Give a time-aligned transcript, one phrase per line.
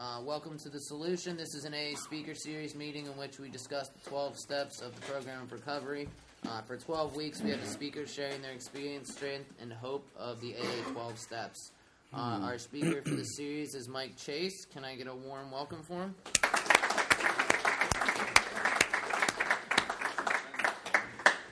[0.00, 1.36] Uh, welcome to The Solution.
[1.36, 4.94] This is an AA speaker series meeting in which we discuss the 12 steps of
[4.94, 6.08] the program of recovery.
[6.48, 10.40] Uh, for 12 weeks, we have the speakers sharing their experience, strength, and hope of
[10.40, 11.72] the AA 12 steps.
[12.14, 14.64] Uh, our speaker for the series is Mike Chase.
[14.72, 16.14] Can I get a warm welcome for him?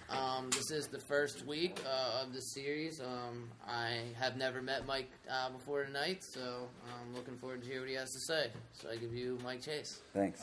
[0.08, 3.00] Um, this is the first week uh, of the series.
[3.00, 7.80] Um, I have never met Mike uh, before tonight, so I'm looking forward to hear
[7.80, 8.50] what he has to say.
[8.72, 10.00] So I give you Mike Chase.
[10.12, 10.42] Thanks.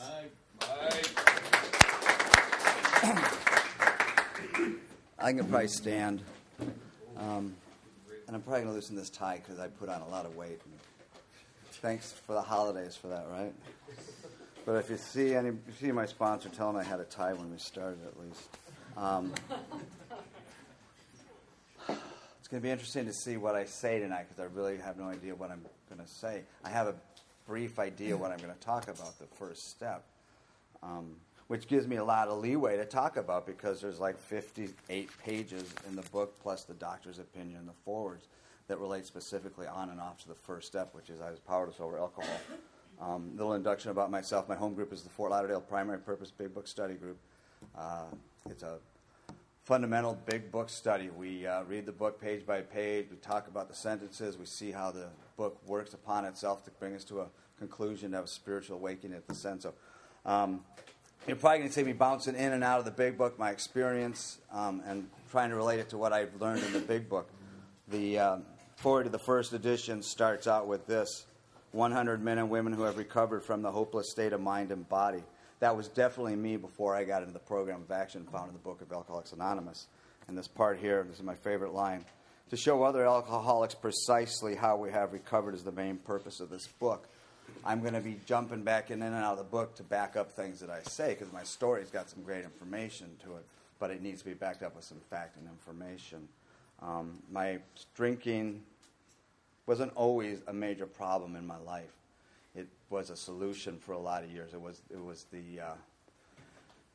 [5.18, 6.22] I can probably stand.
[7.18, 7.54] Um,
[8.26, 10.34] and I'm probably going to loosen this tie because I put on a lot of
[10.34, 10.60] weight.
[11.82, 13.52] Thanks for the holidays for that, right?
[14.64, 17.04] But if you see any, if you see my sponsor, tell him I had a
[17.04, 18.48] tie when we started at least.
[18.96, 19.32] Um,
[22.46, 24.96] it's going to be interesting to see what I say tonight because I really have
[24.96, 26.42] no idea what I'm going to say.
[26.62, 26.94] I have a
[27.44, 30.04] brief idea what I'm going to talk about, the first step,
[30.80, 31.16] um,
[31.48, 35.74] which gives me a lot of leeway to talk about because there's like 58 pages
[35.88, 38.28] in the book plus the doctor's opinion the forewords
[38.68, 41.80] that relate specifically on and off to the first step, which is I was powerless
[41.80, 42.30] over alcohol.
[43.00, 44.48] Um, little induction about myself.
[44.48, 47.18] My home group is the Fort Lauderdale Primary Purpose Big Book Study Group.
[47.76, 48.04] Uh,
[48.48, 48.78] it's a
[49.66, 51.10] fundamental big book study.
[51.10, 53.06] We uh, read the book page by page.
[53.10, 54.38] We talk about the sentences.
[54.38, 57.26] We see how the book works upon itself to bring us to a
[57.58, 59.74] conclusion of a spiritual awakening at the sense of.
[60.24, 60.60] Um,
[61.26, 63.50] you're probably going to see me bouncing in and out of the big book, my
[63.50, 67.28] experience, um, and trying to relate it to what I've learned in the big book.
[67.88, 68.36] The uh,
[68.76, 71.26] foreword to the first edition starts out with this
[71.72, 75.24] 100 men and women who have recovered from the hopeless state of mind and body
[75.60, 78.60] that was definitely me before I got into the program of action found in the
[78.60, 79.86] book of Alcoholics Anonymous.
[80.28, 82.04] And this part here, this is my favorite line.
[82.50, 86.66] To show other alcoholics precisely how we have recovered is the main purpose of this
[86.66, 87.08] book.
[87.64, 90.32] I'm going to be jumping back in and out of the book to back up
[90.32, 93.46] things that I say because my story's got some great information to it,
[93.78, 96.28] but it needs to be backed up with some fact and information.
[96.82, 97.58] Um, my
[97.94, 98.62] drinking
[99.66, 101.95] wasn't always a major problem in my life
[102.90, 104.54] was a solution for a lot of years.
[104.54, 105.74] It was it was the uh,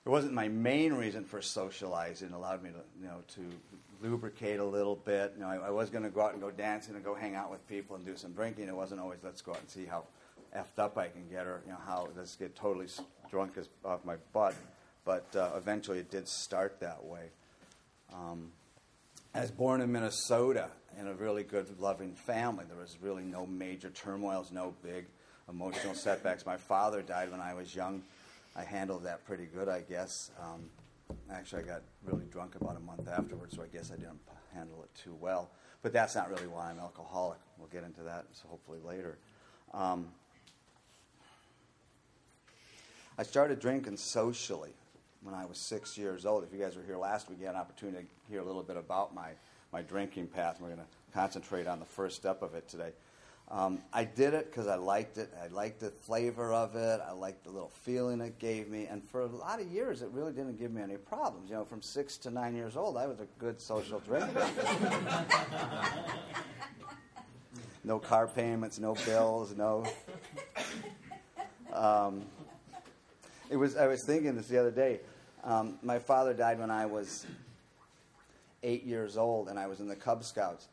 [0.06, 2.30] it wasn't my main reason for socializing.
[2.30, 3.42] It allowed me to you know to
[4.02, 5.34] lubricate a little bit.
[5.36, 7.36] You know, I, I was going to go out and go dancing and go hang
[7.36, 8.68] out with people and do some drinking.
[8.68, 10.06] It wasn't always let's go out and see how
[10.56, 12.88] effed up I can get or you know how let's get totally
[13.30, 14.56] drunk as off my butt.
[15.04, 17.30] But uh, eventually, it did start that way.
[18.14, 18.52] Um,
[19.34, 20.68] I was born in Minnesota
[21.00, 22.66] in a really good, loving family.
[22.68, 25.06] There was really no major turmoils, no big
[25.50, 26.46] emotional setbacks.
[26.46, 28.04] My father died when I was young.
[28.56, 30.32] I handled that pretty good, I guess.
[30.42, 30.70] Um,
[31.32, 34.20] actually, I got really drunk about a month afterwards, so I guess I didn't
[34.54, 35.50] handle it too well.
[35.82, 37.40] But that's not really why I'm alcoholic.
[37.58, 39.18] We'll get into that so hopefully later.
[39.74, 40.08] Um,
[43.18, 44.72] I started drinking socially
[45.22, 46.44] when I was six years old.
[46.44, 48.64] If you guys were here last week, you had an opportunity to hear a little
[48.64, 49.30] bit about my,
[49.72, 50.58] my drinking path.
[50.60, 52.92] We're going to concentrate on the first step of it today.
[53.52, 55.30] Um, I did it because I liked it.
[55.44, 57.02] I liked the flavor of it.
[57.06, 58.86] I liked the little feeling it gave me.
[58.86, 61.50] And for a lot of years, it really didn't give me any problems.
[61.50, 64.48] You know, from six to nine years old, I was a good social drinker.
[67.84, 69.84] no car payments, no bills, no.
[71.74, 72.22] Um,
[73.50, 73.76] it was.
[73.76, 75.02] I was thinking this the other day.
[75.44, 77.26] Um, my father died when I was
[78.64, 80.68] eight years old, and I was in the Cub Scouts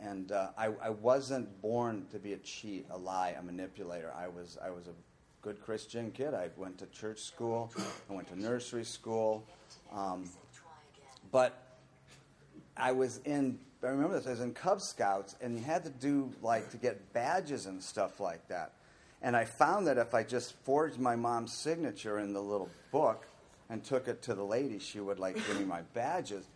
[0.00, 4.12] and uh, I, I, wasn't born to be a cheat, a lie, a manipulator.
[4.16, 4.94] I was, I was a
[5.42, 6.34] good Christian kid.
[6.34, 7.72] I went to church school,
[8.08, 9.44] I went to nursery school,
[9.92, 10.28] um,
[11.30, 11.70] but
[12.76, 13.58] I was in.
[13.82, 14.26] I remember this.
[14.26, 17.82] I was in Cub Scouts, and you had to do like to get badges and
[17.82, 18.72] stuff like that.
[19.22, 23.26] And I found that if I just forged my mom's signature in the little book
[23.68, 26.46] and took it to the lady, she would like give me my badges.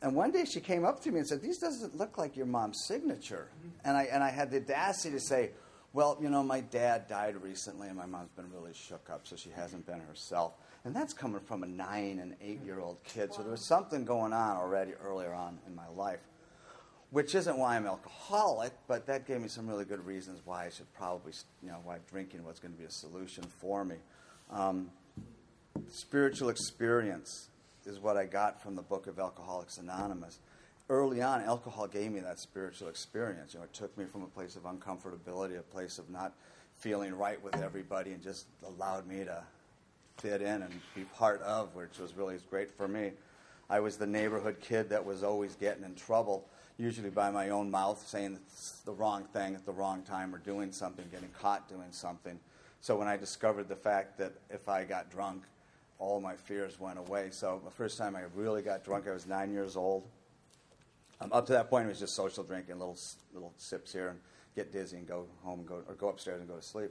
[0.00, 2.46] And one day she came up to me and said, "These doesn't look like your
[2.46, 3.48] mom's signature."
[3.84, 5.50] And I and I had the audacity to say,
[5.92, 9.36] "Well, you know, my dad died recently, and my mom's been really shook up, so
[9.36, 13.34] she hasn't been herself." And that's coming from a nine and eight year old kid.
[13.34, 16.20] So there was something going on already earlier on in my life,
[17.10, 20.70] which isn't why I'm alcoholic, but that gave me some really good reasons why I
[20.70, 21.32] should probably,
[21.62, 23.96] you know, why drinking was going to be a solution for me.
[24.50, 24.90] Um,
[25.88, 27.48] spiritual experience
[27.88, 30.38] is what I got from the book of Alcoholics Anonymous.
[30.90, 33.54] Early on, alcohol gave me that spiritual experience.
[33.54, 36.34] You know, it took me from a place of uncomfortability, a place of not
[36.78, 39.42] feeling right with everybody, and just allowed me to
[40.18, 43.12] fit in and be part of, which was really great for me.
[43.70, 46.46] I was the neighborhood kid that was always getting in trouble,
[46.78, 48.38] usually by my own mouth, saying
[48.84, 52.38] the wrong thing at the wrong time or doing something, getting caught doing something.
[52.80, 55.42] So when I discovered the fact that if I got drunk,
[55.98, 57.28] all my fears went away.
[57.30, 60.06] So the first time I really got drunk, I was nine years old.
[61.20, 62.96] Um, up to that point, it was just social drinking, little
[63.34, 64.20] little sips here, and
[64.54, 66.90] get dizzy and go home and go or go upstairs and go to sleep.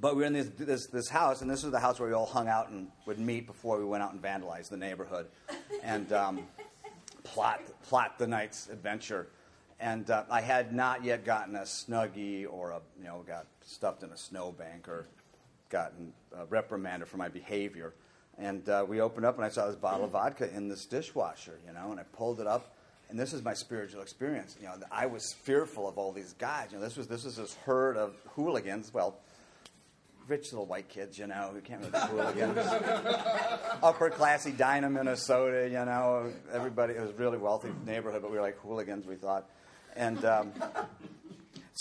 [0.00, 2.14] But we were in this, this, this house, and this was the house where we
[2.14, 5.26] all hung out and would meet before we went out and vandalized the neighborhood,
[5.82, 6.46] and um,
[7.24, 9.26] plot plot the night's adventure.
[9.80, 14.04] And uh, I had not yet gotten a snuggie or a you know got stuffed
[14.04, 15.06] in a snowbank or
[15.70, 17.94] gotten uh, reprimanded for my behavior.
[18.38, 21.58] And uh, we opened up, and I saw this bottle of vodka in this dishwasher,
[21.66, 22.74] you know, and I pulled it up.
[23.10, 24.56] And this is my spiritual experience.
[24.60, 26.68] You know, I was fearful of all these guys.
[26.70, 28.94] You know, this was this was this herd of hooligans.
[28.94, 29.18] Well,
[30.28, 32.58] rich little white kids, you know, who can't really be hooligans.
[33.82, 36.94] Upper classy Edina, Minnesota, you know, everybody.
[36.94, 39.50] It was a really wealthy neighborhood, but we were like hooligans, we thought.
[39.96, 40.52] And um,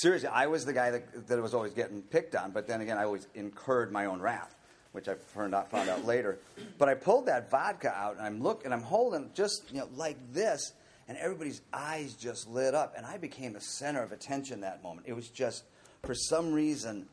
[0.02, 2.98] seriously, I was the guy that, that was always getting picked on, but then again,
[2.98, 4.56] I always incurred my own wrath
[4.92, 6.40] which I found out, out later.
[6.78, 9.90] But I pulled that vodka out, and I'm looking, and I'm holding just you know
[9.96, 10.74] like this,
[11.08, 15.08] and everybody's eyes just lit up, and I became the center of attention that moment.
[15.08, 15.64] It was just,
[16.04, 17.08] for some reason,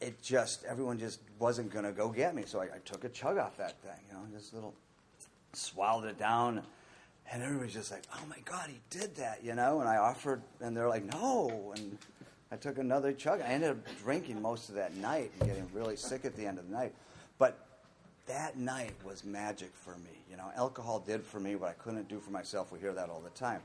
[0.00, 3.08] it just everyone just wasn't going to go get me, so I, I, took a
[3.08, 4.74] chug off that thing, you know, just a little
[5.52, 6.62] swallowed it down,
[7.30, 10.42] and everybody's just like, "Oh my God, he did that," you know, and I offered,
[10.60, 11.98] and they're like, "No," and
[12.52, 13.40] I took another chug.
[13.40, 16.58] I ended up drinking most of that night and getting really sick at the end
[16.58, 16.92] of the night.
[17.38, 17.58] But
[18.26, 20.24] that night was magic for me.
[20.30, 22.72] You know, alcohol did for me what I couldn't do for myself.
[22.72, 23.60] We hear that all the time.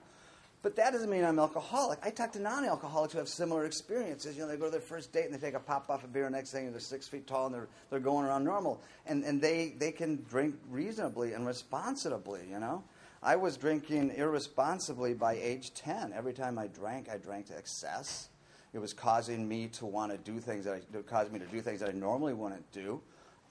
[0.61, 1.99] But that doesn't mean I'm alcoholic.
[2.01, 4.35] I talk to non-alcoholics who have similar experiences.
[4.35, 6.07] You know, they go to their first date and they take a pop off a
[6.07, 6.27] beer.
[6.27, 9.75] Next thing, they're six feet tall and they're they're going around normal, and and they
[9.77, 12.41] they can drink reasonably and responsibly.
[12.49, 12.83] You know,
[13.25, 16.13] I was drinking irresponsibly by age ten.
[16.13, 18.29] Every time I drank, I drank to excess.
[18.71, 21.45] It was causing me to want to do things that I, it caused me to
[21.47, 23.01] do things that I normally wouldn't do.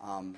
[0.00, 0.36] Um,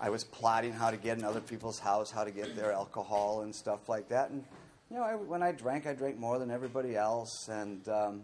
[0.00, 3.42] I was plotting how to get in other people's house, how to get their alcohol
[3.42, 4.30] and stuff like that.
[4.30, 4.44] And
[4.90, 8.22] you know, I, when I drank, I drank more than everybody else, and um,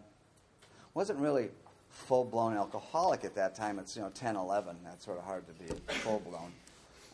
[0.94, 1.50] wasn't really
[1.88, 3.78] full blown alcoholic at that time.
[3.78, 4.76] It's you know 10, 11.
[4.82, 6.52] That's sort of hard to be full blown.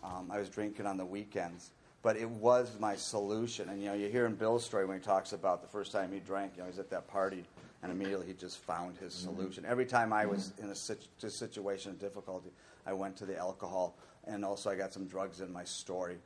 [0.03, 1.73] Um, I was drinking on the weekends,
[2.05, 3.71] but it was my solution.
[3.71, 6.13] And you know, you hear in Bill's story when he talks about the first time
[6.13, 6.53] he drank.
[6.55, 7.45] You know, he's at that party
[7.83, 9.37] and immediately he just found his mm-hmm.
[9.37, 9.65] solution.
[9.67, 12.51] Every time I was in a situ- situation of difficulty,
[12.87, 13.97] I went to the alcohol,
[14.27, 16.19] and also I got some drugs in my story.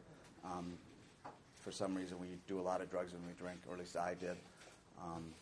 [0.45, 0.75] Um,
[1.61, 3.97] for some reason, we do a lot of drugs when we drink, or at least
[3.97, 4.37] I did.
[5.01, 5.33] Um,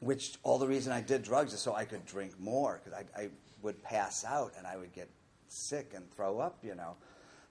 [0.00, 3.20] which all the reason I did drugs is so I could drink more because I,
[3.22, 3.28] I
[3.62, 5.08] would pass out and I would get
[5.48, 6.94] sick and throw up, you know.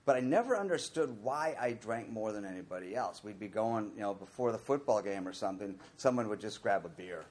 [0.08, 3.22] But I never understood why I drank more than anybody else.
[3.22, 6.86] We'd be going, you know, before the football game or something, someone would just grab
[6.86, 7.26] a beer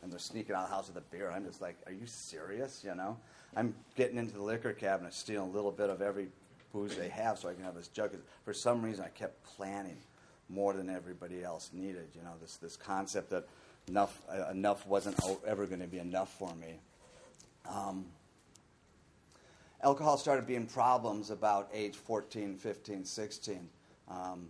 [0.00, 1.32] and they're sneaking out of the house with a beer.
[1.32, 2.84] I'm just like, are you serious?
[2.84, 3.18] You know,
[3.56, 6.28] I'm getting into the liquor cabinet, stealing a little bit of every
[6.72, 8.12] booze they have, so I can have this jug.
[8.44, 9.96] For some reason, I kept planning
[10.48, 12.06] more than everybody else needed.
[12.14, 13.48] You know, this this concept that
[13.88, 16.78] enough uh, enough wasn't ever going to be enough for me.
[17.68, 18.06] Um,
[19.82, 23.68] alcohol started being problems about age 14, 15, 16.
[24.08, 24.48] Um,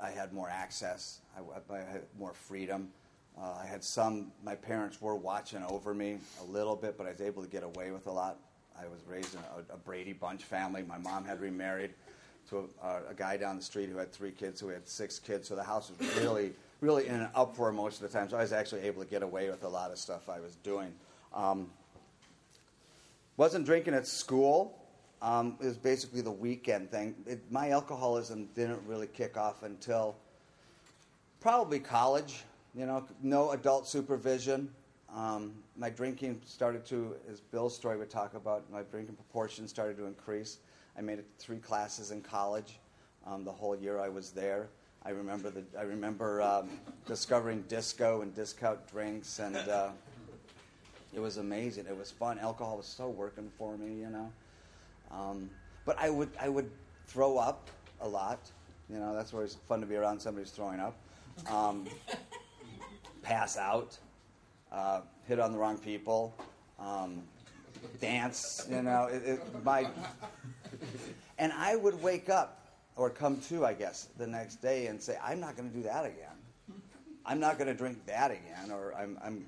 [0.00, 1.20] I had more access.
[1.36, 2.88] I, I had more freedom.
[3.40, 7.10] Uh, I had some, my parents were watching over me a little bit, but I
[7.10, 8.38] was able to get away with a lot.
[8.78, 10.82] I was raised in a, a Brady Bunch family.
[10.82, 11.90] My mom had remarried
[12.50, 15.18] to a, a, guy down the street who had three kids, so we had six
[15.18, 15.48] kids.
[15.48, 18.28] So the house was really, really in an uproar most of the time.
[18.28, 20.56] So I was actually able to get away with a lot of stuff I was
[20.56, 20.92] doing.
[21.32, 21.70] Um,
[23.36, 24.78] wasn't drinking at school.
[25.22, 27.14] Um, it was basically the weekend thing.
[27.26, 30.16] It, my alcoholism didn't really kick off until
[31.40, 32.44] probably college
[32.76, 34.68] you know, no adult supervision.
[35.14, 39.96] Um, my drinking started to, as Bill's story would talk about, my drinking proportion started
[39.98, 40.58] to increase.
[40.98, 42.80] I made it three classes in college.
[43.26, 44.68] Um, the whole year I was there.
[45.04, 46.68] I remember the, I remember um,
[47.06, 49.90] discovering disco and discount drinks, and uh,
[51.14, 51.86] it was amazing.
[51.86, 52.38] It was fun.
[52.38, 54.32] Alcohol was so working for me, you know.
[55.10, 55.50] Um,
[55.84, 56.70] but I would I would
[57.06, 57.68] throw up
[58.00, 58.50] a lot.
[58.90, 60.96] You know, that's where it's fun to be around somebody who's throwing up.
[61.50, 61.86] Um,
[63.22, 63.98] pass out,
[64.70, 66.34] uh, hit on the wrong people,
[66.78, 67.22] um,
[68.00, 69.88] dance, you know, it, it, my,
[71.38, 72.60] and I would wake up
[72.96, 75.82] or come to, I guess, the next day and say, I'm not going to do
[75.84, 76.80] that again.
[77.26, 79.46] I'm not going to drink that again, or I'm, I'm,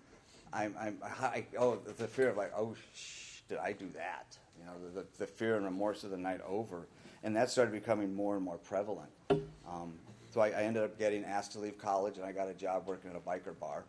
[0.53, 4.37] I'm, I'm I, oh, the fear of like, oh, shh, did I do that?
[4.59, 6.87] You know, the, the fear and remorse of the night over,
[7.23, 9.11] and that started becoming more and more prevalent.
[9.31, 9.95] Um,
[10.33, 12.87] so I, I, ended up getting asked to leave college, and I got a job
[12.87, 13.85] working at a biker bar.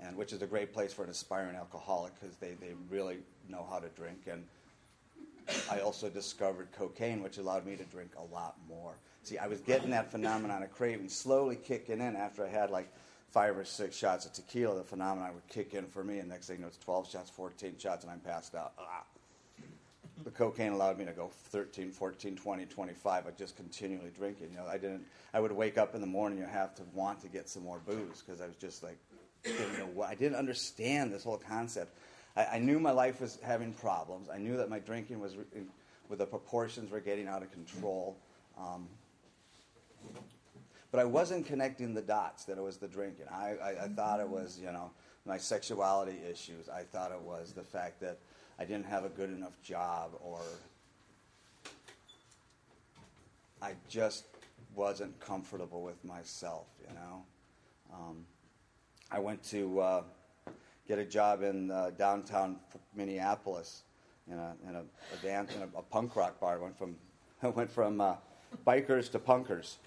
[0.00, 3.66] and which is a great place for an aspiring alcoholic because they, they really know
[3.70, 4.22] how to drink.
[4.30, 4.44] And
[5.70, 8.94] I also discovered cocaine, which allowed me to drink a lot more.
[9.22, 12.92] See, I was getting that phenomenon of craving slowly kicking in after I had like
[13.34, 14.76] five or six shots of tequila.
[14.76, 17.30] The phenomenon would kick in for me, and next thing you know, it's 12 shots,
[17.30, 18.74] 14 shots, and I'm passed out.
[18.78, 19.02] Ah.
[20.22, 24.50] The cocaine allowed me to go 13, 14, 20, 25, but just continually drinking.
[24.52, 25.04] You know, I didn't.
[25.34, 27.80] I would wake up in the morning and have to want to get some more
[27.84, 28.96] booze because I was just like,
[29.42, 30.08] didn't know what.
[30.08, 31.98] I didn't understand this whole concept.
[32.36, 34.28] I, I knew my life was having problems.
[34.32, 35.34] I knew that my drinking was,
[36.08, 38.16] with the proportions were getting out of control.
[38.56, 38.86] Um,
[40.94, 43.24] but I wasn't connecting the dots that it was the drinking.
[43.28, 44.92] I, I, I thought it was, you know,
[45.26, 46.68] my sexuality issues.
[46.68, 48.20] I thought it was the fact that
[48.60, 50.38] I didn't have a good enough job or
[53.60, 54.26] I just
[54.76, 57.24] wasn't comfortable with myself, you know.
[57.92, 58.24] Um,
[59.10, 60.02] I went to uh,
[60.86, 62.60] get a job in uh, downtown
[62.94, 63.82] Minneapolis
[64.30, 66.54] in a, in a, a dance in a, a, punk rock bar.
[66.54, 66.94] I went from
[67.42, 68.14] I went from uh,
[68.64, 69.78] bikers to punkers,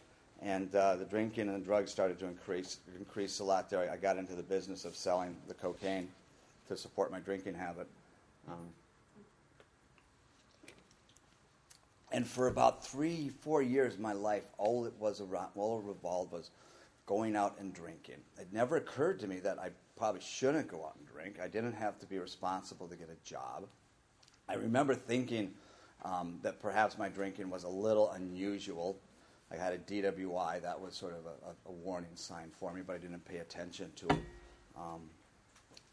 [0.42, 3.90] and uh, the drinking and the drugs started to increase increase a lot there.
[3.90, 6.10] I got into the business of selling the cocaine
[6.68, 7.88] to support my drinking habit.
[8.48, 8.70] Um,
[12.12, 16.32] and for about three, four years, my life, all it was around, all it revolved
[16.32, 16.52] was
[17.06, 18.18] going out and drinking.
[18.40, 21.40] It never occurred to me that I probably shouldn't go out and drink.
[21.42, 23.66] I didn't have to be responsible to get a job.
[24.48, 25.54] I remember thinking
[26.06, 28.98] um, that perhaps my drinking was a little unusual.
[29.52, 32.96] I had a DWI, that was sort of a, a warning sign for me, but
[32.96, 34.20] I didn't pay attention to it.
[34.76, 35.10] Um,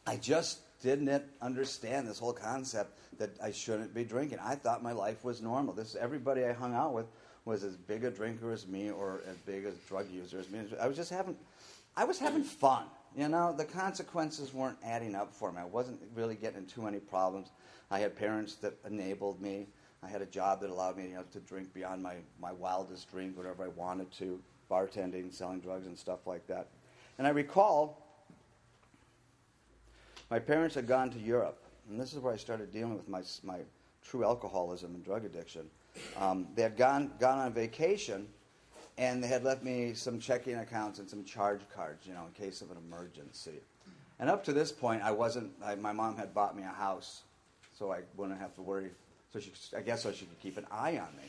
[0.07, 4.39] I just didn't understand this whole concept that I shouldn't be drinking.
[4.43, 5.73] I thought my life was normal.
[5.73, 7.07] This everybody I hung out with
[7.45, 10.61] was as big a drinker as me or as big a drug user as me.
[10.81, 11.37] I was just having
[11.97, 12.85] I was having fun.
[13.17, 15.61] You know, the consequences weren't adding up for me.
[15.61, 17.49] I wasn't really getting into too many problems.
[17.91, 19.69] I had parents that enabled me.
[20.05, 23.11] I had a job that allowed me you know, to drink beyond my, my wildest
[23.11, 26.69] dreams, whatever I wanted to, bartending, selling drugs, and stuff like that.
[27.19, 28.03] And I recall
[30.31, 33.23] my parents had gone to Europe, and this is where I started dealing with my,
[33.43, 33.61] my
[34.03, 35.71] true alcoholism and drug addiction.
[36.19, 38.27] Um, they had gone, gone on vacation,
[38.99, 42.33] and they had left me some checking accounts and some charge cards, you know, in
[42.33, 43.61] case of an emergency.
[44.19, 45.51] And up to this point, I wasn't.
[45.65, 47.23] I, my mom had bought me a house,
[47.77, 48.91] so I wouldn't have to worry.
[49.35, 51.25] So she, I guess, so she could keep an eye on me.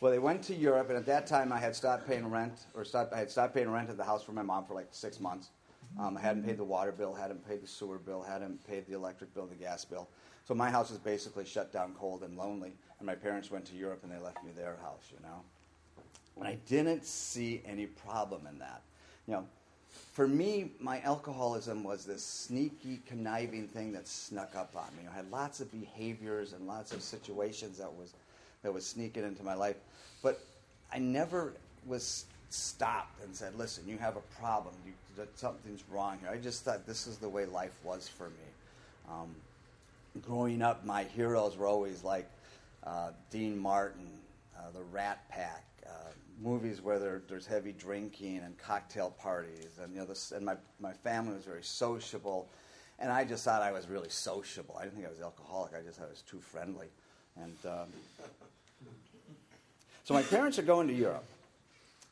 [0.00, 2.84] Well, they went to Europe, and at that time, I had stopped paying rent, or
[2.84, 5.20] stopped, I had stopped paying rent at the house for my mom for like six
[5.20, 5.50] months.
[6.00, 8.94] Um, I hadn't paid the water bill, hadn't paid the sewer bill, hadn't paid the
[8.94, 10.08] electric bill, the gas bill.
[10.48, 12.72] So my house was basically shut down, cold and lonely.
[12.98, 15.40] And my parents went to Europe, and they left me their house, you know.
[16.38, 18.82] And I didn't see any problem in that.
[19.28, 19.46] You know,
[20.18, 25.08] for me, my alcoholism was this sneaky, conniving thing that snuck up on me.
[25.08, 28.14] I had lots of behaviors and lots of situations that was
[28.64, 29.76] that was sneaking into my life,
[30.20, 30.40] but
[30.92, 31.52] I never
[31.86, 34.74] was stopped and said, "Listen, you have a problem.
[34.84, 34.92] You,
[35.36, 38.48] something's wrong here." I just thought this is the way life was for me.
[39.08, 39.36] Um,
[40.20, 42.28] growing up, my heroes were always like
[42.82, 44.08] uh, Dean Martin,
[44.58, 46.10] uh, the Rat Pack, uh,
[46.42, 50.56] movies where there, there's heavy drinking and cocktail parties, and you know, this, and my
[50.80, 52.48] my family was very sociable,
[52.98, 54.76] and I just thought I was really sociable.
[54.78, 55.72] I didn't think I was alcoholic.
[55.74, 56.88] I just thought I was too friendly,
[57.36, 57.88] and um,
[60.04, 61.24] so my parents are going to Europe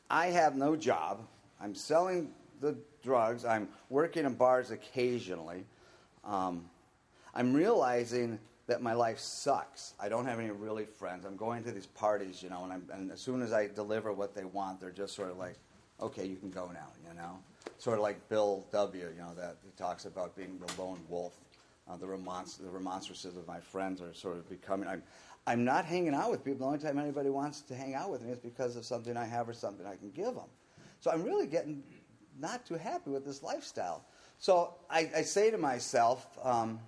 [0.09, 1.19] I have no job.
[1.59, 2.29] I'm selling
[2.61, 3.43] the drugs.
[3.45, 5.65] I'm working in bars occasionally.
[6.23, 6.65] Um,
[7.33, 9.93] I'm realizing that my life sucks.
[9.99, 11.25] I don't have any really friends.
[11.25, 14.11] I'm going to these parties, you know, and, i and, as soon as I deliver
[14.11, 15.55] what they want, they're just sort of like,
[16.01, 17.39] okay, you can go now, you know.
[17.77, 21.33] Sort of like Bill W., you know, that he talks about being the lone wolf.
[21.89, 24.89] Uh, the, remonst- the remonstrances of my friends are sort of becoming.
[24.89, 25.01] I'm,
[25.45, 26.59] I'm not hanging out with people.
[26.59, 29.23] The only time anybody wants to hang out with me is because of something I
[29.23, 30.49] have or something I can give them.
[30.99, 31.81] So I'm really getting
[32.37, 34.03] not too happy with this lifestyle.
[34.39, 36.79] So I, I say to myself, um,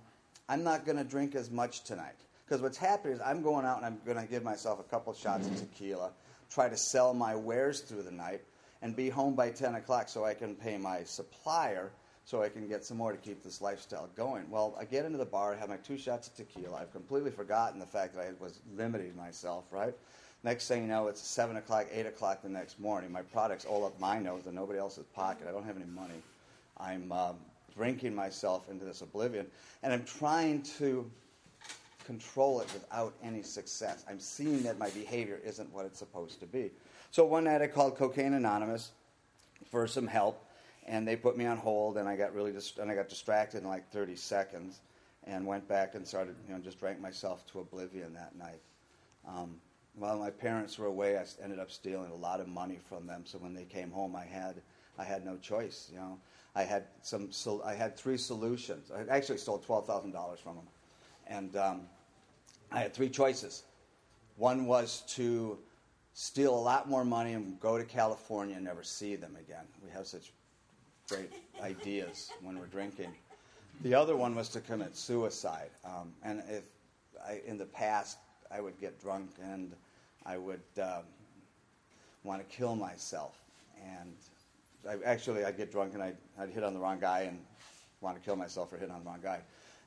[0.50, 2.16] I'm not going to drink as much tonight.
[2.44, 5.14] Because what's happening is I'm going out and I'm going to give myself a couple
[5.14, 6.10] shots of tequila,
[6.50, 8.40] try to sell my wares through the night,
[8.82, 11.92] and be home by 10 o'clock so I can pay my supplier
[12.24, 14.50] so I can get some more to keep this lifestyle going.
[14.50, 16.78] Well, I get into the bar, I have my two shots of tequila.
[16.80, 19.94] I've completely forgotten the fact that I was limiting myself, right?
[20.42, 23.12] Next thing you know, it's 7 o'clock, 8 o'clock the next morning.
[23.12, 25.46] My product's all up my nose and nobody else's pocket.
[25.48, 26.22] I don't have any money.
[26.76, 27.36] I'm um,
[27.74, 29.46] drinking myself into this oblivion,
[29.82, 31.10] and I'm trying to
[32.04, 34.04] control it without any success.
[34.08, 36.70] I'm seeing that my behavior isn't what it's supposed to be.
[37.10, 38.90] So one night I called Cocaine Anonymous
[39.70, 40.44] for some help
[40.86, 43.62] and they put me on hold, and I got really dist- and I got distracted
[43.62, 44.80] in like 30 seconds,
[45.24, 48.60] and went back and started, you know, just drank myself to oblivion that night.
[49.28, 49.60] Um,
[49.94, 53.22] while my parents were away, I ended up stealing a lot of money from them.
[53.26, 54.62] So when they came home, I had
[54.98, 55.88] I had no choice.
[55.92, 56.18] You know,
[56.54, 57.30] I had some.
[57.30, 58.90] sol- I had three solutions.
[58.90, 60.66] I actually stole twelve thousand dollars from them,
[61.26, 61.80] and um,
[62.72, 63.62] I had three choices.
[64.36, 65.58] One was to
[66.14, 69.64] steal a lot more money and go to California and never see them again.
[69.84, 70.32] We have such
[71.08, 73.12] great ideas when we're drinking.
[73.82, 75.70] The other one was to commit suicide.
[75.84, 76.64] Um, and if
[77.26, 78.18] I, in the past,
[78.50, 79.72] I would get drunk and
[80.26, 81.04] I would um,
[82.24, 83.36] want to kill myself.
[83.82, 84.14] And
[84.88, 87.38] I, actually, I'd get drunk and I'd, I'd hit on the wrong guy and
[88.00, 89.40] want to kill myself for hitting on the wrong guy.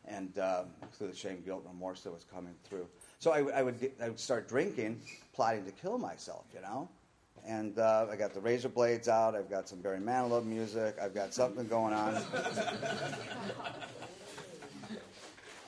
[0.06, 2.88] And um, through the shame, guilt, remorse that was coming through.
[3.20, 5.00] So I, would- I would get, I would start drinking,
[5.34, 6.90] plotting to kill myself, you know.
[7.46, 9.36] And uh, I got the razor blades out.
[9.36, 10.96] I've got some Barry Manilow music.
[11.02, 12.22] I've got something going on.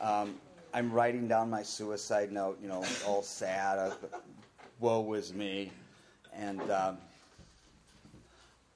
[0.01, 0.35] um,
[0.73, 3.77] I'm writing down my suicide note, you know, all sad.
[3.79, 3.91] Uh,
[4.79, 5.71] woe is me.
[6.33, 6.97] And um,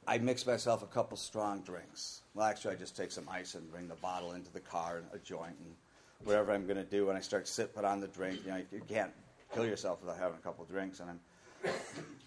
[0.10, 2.24] I mix myself a couple strong drinks.
[2.34, 5.06] Well, actually, I just take some ice and bring the bottle into the car and
[5.14, 5.76] a joint and
[6.24, 7.10] whatever I'm going to do.
[7.10, 8.40] And I start sipping on the drink.
[8.44, 9.12] You know, you can't
[9.54, 11.00] kill yourself without having a couple drinks.
[11.00, 11.72] And I'm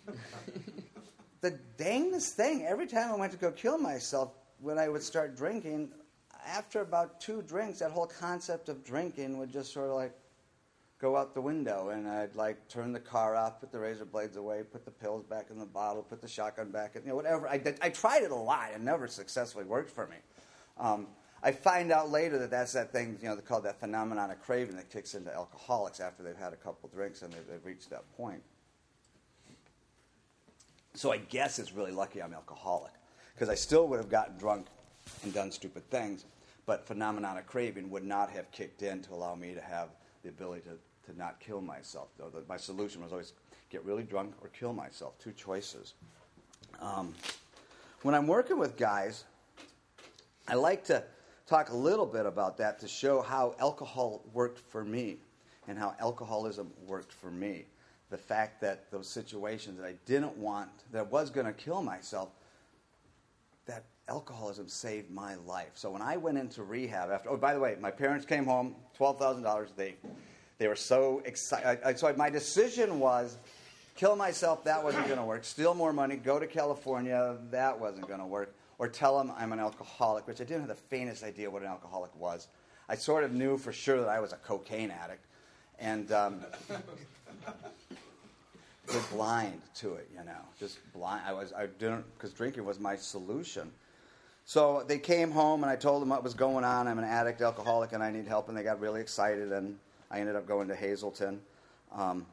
[1.41, 2.65] the dangest thing.
[2.65, 5.91] Every time I went to go kill myself, when I would start drinking,
[6.47, 10.15] after about two drinks, that whole concept of drinking would just sort of like
[11.02, 14.37] go out the window, and I'd like turn the car off, put the razor blades
[14.37, 17.16] away, put the pills back in the bottle, put the shotgun back in, you know,
[17.16, 17.49] whatever.
[17.49, 20.16] I, did, I tried it a lot, and never successfully worked for me.
[20.78, 21.09] Um,
[21.42, 24.40] I find out later that that's that thing, you know, they call that phenomenon of
[24.40, 27.90] craving that kicks into alcoholics after they've had a couple drinks and they've, they've reached
[27.90, 28.40] that point.
[30.94, 32.92] So I guess it's really lucky I'm alcoholic
[33.35, 34.68] because I still would have gotten drunk
[35.25, 36.26] and done stupid things,
[36.64, 39.88] but phenomenon of craving would not have kicked in to allow me to have
[40.23, 42.09] the ability to, to not kill myself.
[42.18, 43.32] Though the, my solution was always
[43.71, 45.19] get really drunk or kill myself.
[45.19, 45.95] Two choices.
[46.80, 47.15] Um,
[48.02, 49.25] when I'm working with guys,
[50.49, 51.04] I like to
[51.47, 55.19] talk a little bit about that to show how alcohol worked for me
[55.69, 57.67] and how alcoholism worked for me.
[58.10, 61.82] The fact that those situations that I didn't want, that I was going to kill
[61.82, 62.28] myself,
[63.67, 65.71] that alcoholism saved my life.
[65.75, 68.75] So when I went into rehab after, oh, by the way, my parents came home,
[68.95, 69.71] twelve thousand dollars.
[69.76, 69.95] They,
[70.63, 71.99] they were so excited.
[71.99, 73.37] So my decision was,
[73.97, 74.63] kill myself.
[74.63, 75.43] That wasn't going to work.
[75.43, 76.15] Steal more money.
[76.15, 77.37] Go to California.
[77.51, 78.55] That wasn't going to work.
[78.79, 81.69] Or tell them I'm an alcoholic, which I didn't have the faintest idea what an
[81.69, 82.47] alcoholic was.
[82.89, 85.25] I sort of knew for sure that I was a cocaine addict,
[85.81, 86.41] and um,
[88.89, 91.23] we're blind to it, you know, just blind.
[91.27, 93.69] I was, I didn't, because drinking was my solution.
[94.45, 96.87] So they came home and I told them what was going on.
[96.87, 98.49] I'm an addict, alcoholic, and I need help.
[98.49, 99.53] And they got really excited.
[99.53, 99.79] And
[100.13, 101.41] I ended up going to Hazelden.
[101.91, 102.27] Um,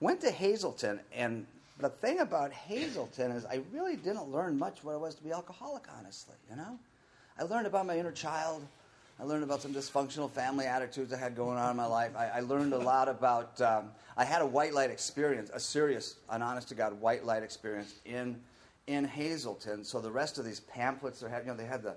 [0.00, 1.46] went to Hazelden, and
[1.78, 5.32] the thing about Hazelden is I really didn't learn much what it was to be
[5.32, 5.84] alcoholic.
[5.98, 6.78] Honestly, you know,
[7.38, 8.62] I learned about my inner child.
[9.20, 12.12] I learned about some dysfunctional family attitudes I had going on in my life.
[12.16, 13.60] I, I learned a lot about.
[13.60, 17.42] Um, I had a white light experience, a serious, an honest to God white light
[17.42, 18.40] experience in
[18.86, 19.84] in Hazelden.
[19.84, 21.94] So the rest of these pamphlets they had, you know, they had the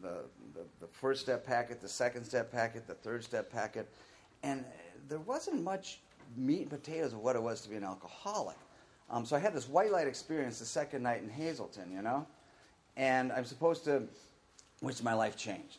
[0.00, 0.24] the,
[0.54, 3.88] the the first step packet, the second step packet, the third step packet,
[4.42, 4.64] and
[5.08, 6.00] there wasn't much
[6.36, 8.56] meat and potatoes of what it was to be an alcoholic.
[9.10, 12.26] Um, so I had this white light experience the second night in Hazelden, you know,
[12.96, 14.04] and I'm supposed to,
[14.80, 15.78] which my life changed.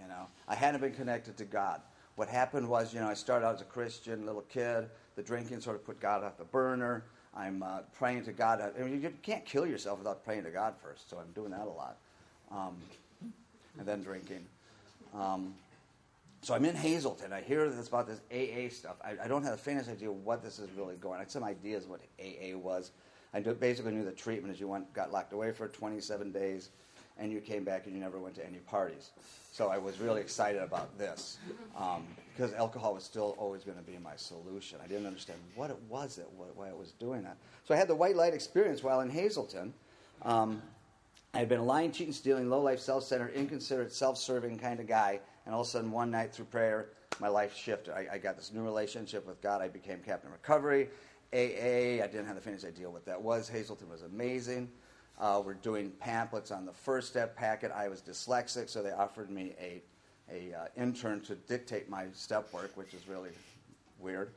[0.00, 1.80] You know, I hadn't been connected to God.
[2.16, 4.88] What happened was, you know, I started out as a Christian little kid.
[5.16, 7.04] The drinking sort of put God off the burner.
[7.36, 8.60] I'm uh, praying to God.
[8.60, 11.66] I mean, you can't kill yourself without praying to God first, so I'm doing that
[11.66, 11.96] a lot.
[12.50, 12.76] Um,
[13.78, 14.46] and then drinking.
[15.14, 15.54] Um,
[16.42, 17.32] so I'm in Hazelden.
[17.32, 18.96] I hear this about this AA stuff.
[19.02, 21.16] I, I don't have the faintest idea what this is really going.
[21.16, 22.90] I had some ideas what AA was.
[23.32, 26.70] I basically knew the treatment is you went, got locked away for 27 days,
[27.18, 29.10] and you came back and you never went to any parties.
[29.52, 31.38] So I was really excited about this
[31.76, 34.78] um, because alcohol was still always going to be my solution.
[34.82, 37.36] I didn't understand what it was that why it was doing that.
[37.64, 39.72] So I had the white light experience while in Hazelden.
[40.22, 40.60] Um,
[41.34, 44.78] I had been a lying, cheating, stealing, low life, self centered, inconsiderate, self serving kind
[44.78, 45.18] of guy.
[45.46, 47.92] And all of a sudden, one night through prayer, my life shifted.
[47.92, 49.60] I, I, got this new relationship with God.
[49.60, 50.88] I became Captain Recovery.
[51.32, 53.48] AA, I didn't have the faintest idea what that was.
[53.48, 54.70] Hazelden was amazing.
[55.18, 57.72] Uh, we're doing pamphlets on the first step packet.
[57.72, 59.82] I was dyslexic, so they offered me a,
[60.32, 63.30] a uh, intern to dictate my step work, which is really
[63.98, 64.30] weird.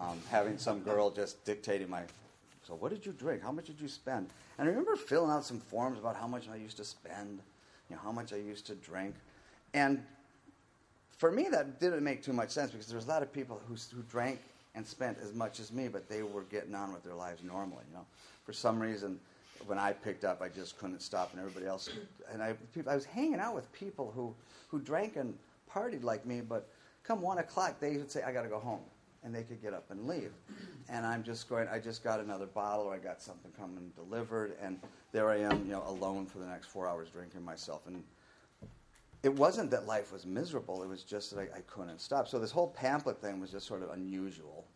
[0.00, 2.02] Um, having some girl just dictating my
[2.66, 3.42] So, what did you drink?
[3.42, 4.30] How much did you spend?
[4.58, 7.40] And I remember filling out some forms about how much I used to spend,
[7.90, 9.14] you know, how much I used to drink.
[9.74, 10.02] And
[11.18, 13.60] for me, that didn't make too much sense because there was a lot of people
[13.68, 14.40] who, who drank
[14.74, 17.84] and spent as much as me, but they were getting on with their lives normally.
[17.90, 18.06] You know,
[18.44, 19.20] for some reason,
[19.66, 21.88] when I picked up, I just couldn't stop, and everybody else.
[22.32, 22.54] And I,
[22.88, 24.34] I was hanging out with people who
[24.68, 25.38] who drank and
[25.72, 26.68] partied like me, but
[27.04, 28.80] come one o'clock, they would say, "I got to go home,"
[29.22, 30.32] and they could get up and leave.
[30.88, 31.66] And I'm just going.
[31.68, 34.78] I just got another bottle, or I got something coming delivered, and
[35.12, 37.86] there I am, you know, alone for the next four hours drinking myself.
[37.86, 38.02] And
[39.24, 40.82] it wasn't that life was miserable.
[40.82, 42.28] It was just that I, I, couldn't stop.
[42.28, 44.66] So this whole pamphlet thing was just sort of unusual.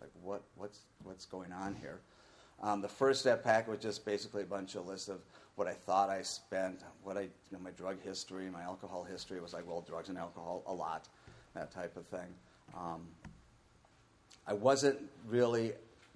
[0.00, 2.00] Like what what's what's going on here?
[2.62, 5.22] Um, the first step pack was just basically a bunch of lists of
[5.56, 9.38] what I thought I spent, what I you know, my drug history, my alcohol history.
[9.38, 11.08] It was like well, drugs and alcohol a lot,
[11.54, 12.32] that type of thing.
[12.76, 13.08] Um,
[14.46, 15.72] I wasn't really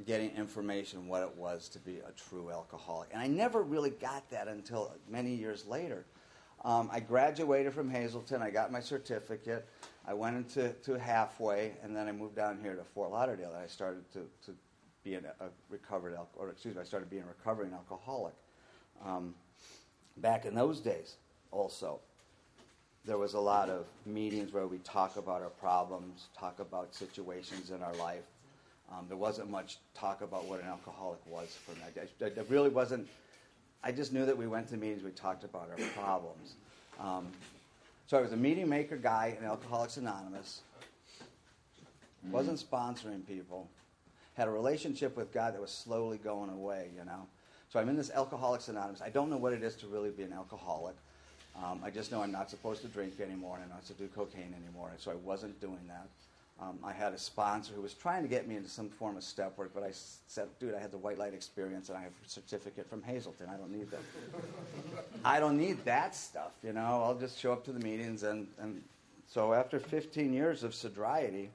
[0.06, 4.28] getting information what it was to be a true alcoholic, and I never really got
[4.30, 6.06] that until many years later.
[6.64, 8.42] Um, I graduated from Hazelden.
[8.42, 9.66] I got my certificate.
[10.06, 13.52] I went into to halfway, and then I moved down here to Fort Lauderdale.
[13.54, 14.54] And I started to, to
[15.02, 18.34] be an, a recovered, or excuse me, I started being a recovering alcoholic.
[19.04, 19.34] Um,
[20.18, 21.16] back in those days,
[21.50, 22.00] also,
[23.04, 27.70] there was a lot of meetings where we talk about our problems, talk about situations
[27.70, 28.24] in our life.
[28.90, 31.80] Um, there wasn't much talk about what an alcoholic was for me.
[32.22, 33.08] I really wasn't
[33.82, 36.54] I just knew that we went to meetings, we talked about our problems.
[37.00, 37.28] Um,
[38.06, 40.60] so I was a meeting maker guy in Alcoholics Anonymous,
[42.30, 43.68] wasn't sponsoring people,
[44.34, 47.26] had a relationship with God that was slowly going away, you know.
[47.70, 49.00] So I'm in this Alcoholics Anonymous.
[49.00, 50.96] I don't know what it is to really be an alcoholic.
[51.56, 54.06] Um, I just know I'm not supposed to drink anymore and I'm not supposed to
[54.06, 54.90] do cocaine anymore.
[54.98, 56.06] So I wasn't doing that.
[56.60, 59.24] Um, I had a sponsor who was trying to get me into some form of
[59.24, 62.12] step work, but I said, dude, I had the white light experience and I have
[62.24, 63.48] a certificate from Hazelden.
[63.48, 64.00] I don't need that.
[65.24, 67.02] I don't need that stuff, you know.
[67.02, 68.24] I'll just show up to the meetings.
[68.24, 68.82] And, and
[69.26, 71.48] so after 15 years of sobriety,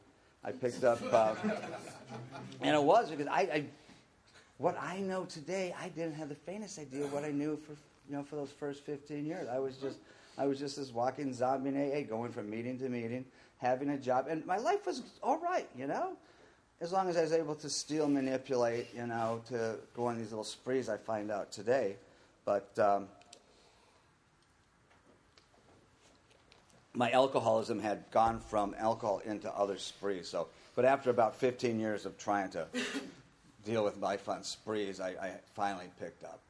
[0.44, 1.36] I picked up, uh,
[2.62, 3.66] and it was because I, I,
[4.58, 7.74] what I know today, I didn't have the faintest idea what I knew for,
[8.10, 9.48] you know, for those first 15 years.
[9.52, 9.98] I was just,
[10.38, 13.26] I was just this walking zombie in AA, going from meeting to meeting
[13.58, 14.28] having a job.
[14.30, 16.14] And my life was all right, you know,
[16.82, 20.32] as long as I was able to steal, manipulate, you know, to go on these
[20.32, 21.96] little sprees I find out today.
[22.44, 23.08] But um,
[26.94, 30.28] my alcoholism had gone from alcohol into other sprees.
[30.28, 32.68] So, but after about 15 years of trying to
[33.66, 36.42] deal with life on sprees, I, I finally picked up.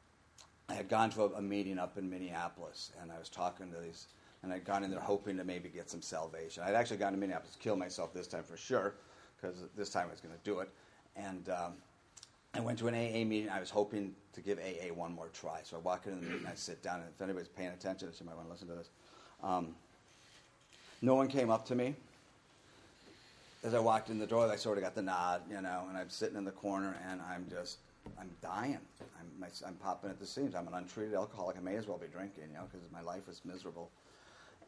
[0.70, 3.78] I had gone to a, a meeting up in Minneapolis, and I was talking to
[3.80, 4.08] these
[4.46, 6.64] and I'd gone in there hoping to maybe get some salvation.
[6.64, 8.94] I'd actually gone to Minneapolis to kill myself this time for sure,
[9.36, 10.70] because this time I was going to do it.
[11.16, 11.74] And um,
[12.54, 13.50] I went to an AA meeting.
[13.50, 15.62] I was hoping to give AA one more try.
[15.64, 18.26] So I walk into the meeting, I sit down, and if anybody's paying attention, you
[18.26, 18.90] might want to listen to this.
[19.44, 19.76] Um,
[21.02, 21.96] no one came up to me.
[23.64, 25.98] As I walked in the door, I sort of got the nod, you know, and
[25.98, 27.80] I'm sitting in the corner, and I'm just,
[28.20, 28.80] I'm dying.
[29.20, 30.56] I'm, I'm popping at the seams.
[30.56, 31.58] I'm an untreated alcoholic.
[31.58, 33.92] I may as well be drinking, you know, because my life is miserable.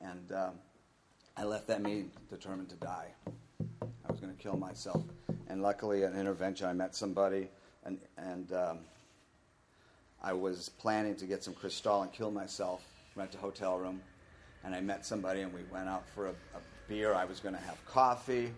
[0.02, 0.52] And um,
[1.36, 3.08] I left that meeting determined to die.
[3.28, 5.04] I was going to kill myself.
[5.47, 7.47] And luckily, an intervention, I met somebody,
[7.86, 8.80] and, and um,
[10.21, 12.84] I was planning to get some Cristal and kill myself,
[13.15, 14.02] rent a hotel room,
[14.63, 17.13] and I met somebody, and we went out for a, a beer.
[17.13, 18.52] I was going to have coffee.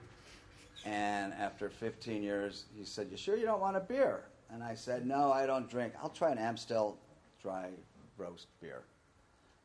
[0.85, 4.23] And after 15 years, he said, You sure you don't want a beer?
[4.51, 5.93] And I said, No, I don't drink.
[6.01, 6.97] I'll try an Amstel
[7.41, 7.69] dry
[8.17, 8.83] roast beer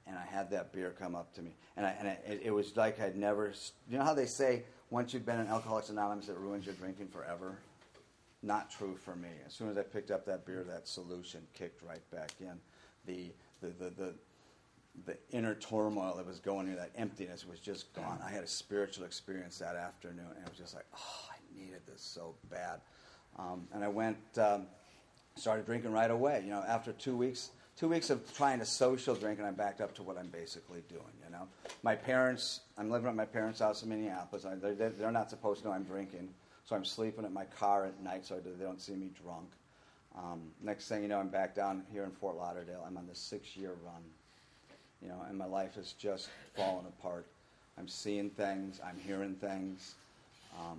[0.06, 2.76] and I had that beer come up to me, and, I, and it, it, was
[2.76, 3.52] like I'd never.
[3.88, 7.08] You know how they say once you've been in Alcoholics Anonymous, it ruins your drinking
[7.08, 7.56] forever.
[8.42, 9.30] Not true for me.
[9.46, 12.60] As soon as I picked up that beer, that solution kicked right back in.
[13.06, 14.14] The the the the,
[15.06, 18.18] the inner turmoil that was going in, that emptiness was just gone.
[18.24, 21.80] I had a spiritual experience that afternoon, and it was just like, oh, I needed
[21.86, 22.80] this so bad.
[23.38, 24.66] Um, and I went, um,
[25.36, 26.42] started drinking right away.
[26.44, 29.80] You know, after two weeks, two weeks of trying to social drink, and I'm backed
[29.80, 31.02] up to what I'm basically doing.
[31.24, 31.48] You know,
[31.82, 32.60] my parents.
[32.78, 34.44] I'm living at my parents' house in Minneapolis.
[34.44, 36.28] I, they're, they're not supposed to know I'm drinking,
[36.64, 39.48] so I'm sleeping at my car at night so they don't see me drunk.
[40.16, 42.84] Um, next thing you know, I'm back down here in Fort Lauderdale.
[42.86, 44.02] I'm on the six-year run.
[45.02, 47.26] You know, and my life is just falling apart.
[47.76, 48.80] I'm seeing things.
[48.84, 49.96] I'm hearing things.
[50.58, 50.78] Um,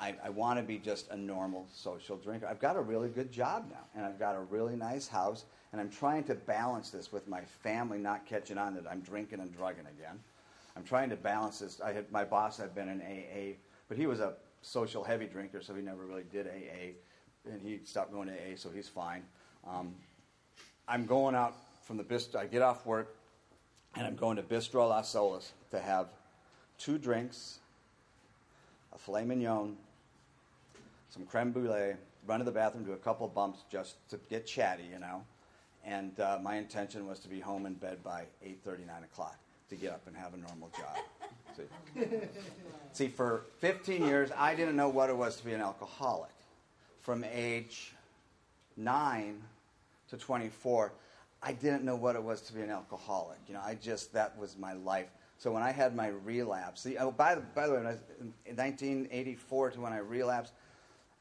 [0.00, 2.46] I, I want to be just a normal social drinker.
[2.46, 5.80] I've got a really good job now, and I've got a really nice house, and
[5.80, 9.54] I'm trying to balance this with my family not catching on that I'm drinking and
[9.54, 10.20] drugging again.
[10.76, 11.80] I'm trying to balance this.
[11.80, 13.56] I had my boss had been in AA,
[13.88, 17.50] but he was a social heavy drinker, so he never really did AA.
[17.50, 19.24] and he stopped going to AA, so he's fine.
[19.66, 19.94] Um,
[20.86, 22.36] I'm going out from the bistro.
[22.36, 23.16] I get off work,
[23.96, 26.06] and I'm going to Bistro Las Olas to have
[26.78, 27.58] two drinks,
[28.92, 29.76] a filet mignon,
[31.18, 31.94] some creme brulee,
[32.26, 35.24] run to the bathroom, do a couple bumps just to get chatty, you know.
[35.84, 39.36] And uh, my intention was to be home in bed by 8:30, 9 o'clock
[39.70, 40.96] to get up and have a normal job.
[41.56, 42.02] See?
[42.92, 46.30] See, for 15 years, I didn't know what it was to be an alcoholic.
[47.02, 47.94] From age
[48.76, 49.42] 9
[50.10, 50.92] to 24,
[51.42, 53.38] I didn't know what it was to be an alcoholic.
[53.48, 55.08] You know, I just, that was my life.
[55.38, 59.70] So when I had my relapse, see, oh, by, the, by the way, in 1984
[59.72, 60.52] to when I relapsed,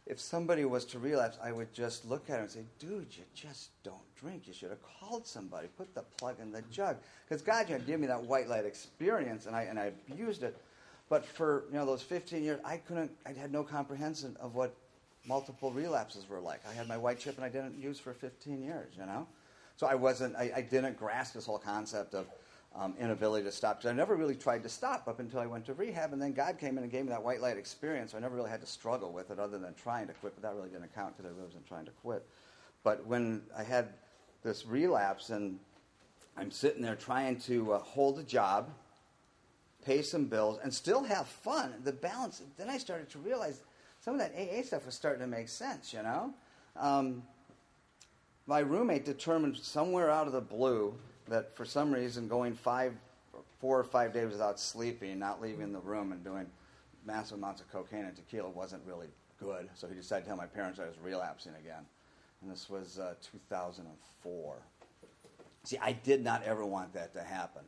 [0.10, 3.24] if somebody was to relapse, I would just look at him and say, dude, you
[3.36, 4.43] just don't drink.
[4.46, 5.67] You should have called somebody.
[5.78, 6.98] Put the plug in the jug.
[7.28, 10.43] Because God you had given me that white light experience, and I, and I abused
[10.43, 10.56] it.
[11.10, 13.12] But for you know those 15 years, I couldn't.
[13.26, 14.76] I had no comprehension of what
[15.26, 16.62] multiple relapses were like.
[16.70, 18.93] I had my white chip, and I didn't use for 15 years.
[18.98, 19.28] You know,
[19.78, 20.36] so I wasn't.
[20.36, 22.28] I, I didn't grasp this whole concept of
[22.78, 23.80] um, inability to stop.
[23.80, 26.34] Because I never really tried to stop up until I went to rehab, and then
[26.34, 28.12] God came in and gave me that white light experience.
[28.12, 30.34] So I never really had to struggle with it, other than trying to quit.
[30.36, 32.26] But that really didn't count because I wasn't trying to quit.
[32.84, 33.90] But when I had
[34.44, 35.60] this relapse, and
[36.38, 38.70] I'm sitting there trying to uh, hold a job,
[39.84, 41.74] pay some bills, and still have fun.
[41.84, 42.42] The balance.
[42.58, 43.62] Then I started to realize
[44.02, 45.94] some of that AA stuff was starting to make sense.
[45.94, 46.34] You know.
[46.76, 47.24] Um,
[48.46, 50.94] my roommate determined somewhere out of the blue
[51.30, 52.94] that for some reason going five,
[53.60, 56.48] four or five days without sleeping, not leaving the room, and doing
[57.06, 59.08] massive amounts of cocaine and tequila wasn't really
[59.40, 59.70] good.
[59.76, 61.86] So he decided to tell my parents I was relapsing again.
[62.42, 64.56] And this was uh, 2004.
[65.63, 67.63] See, I did not ever want that to happen.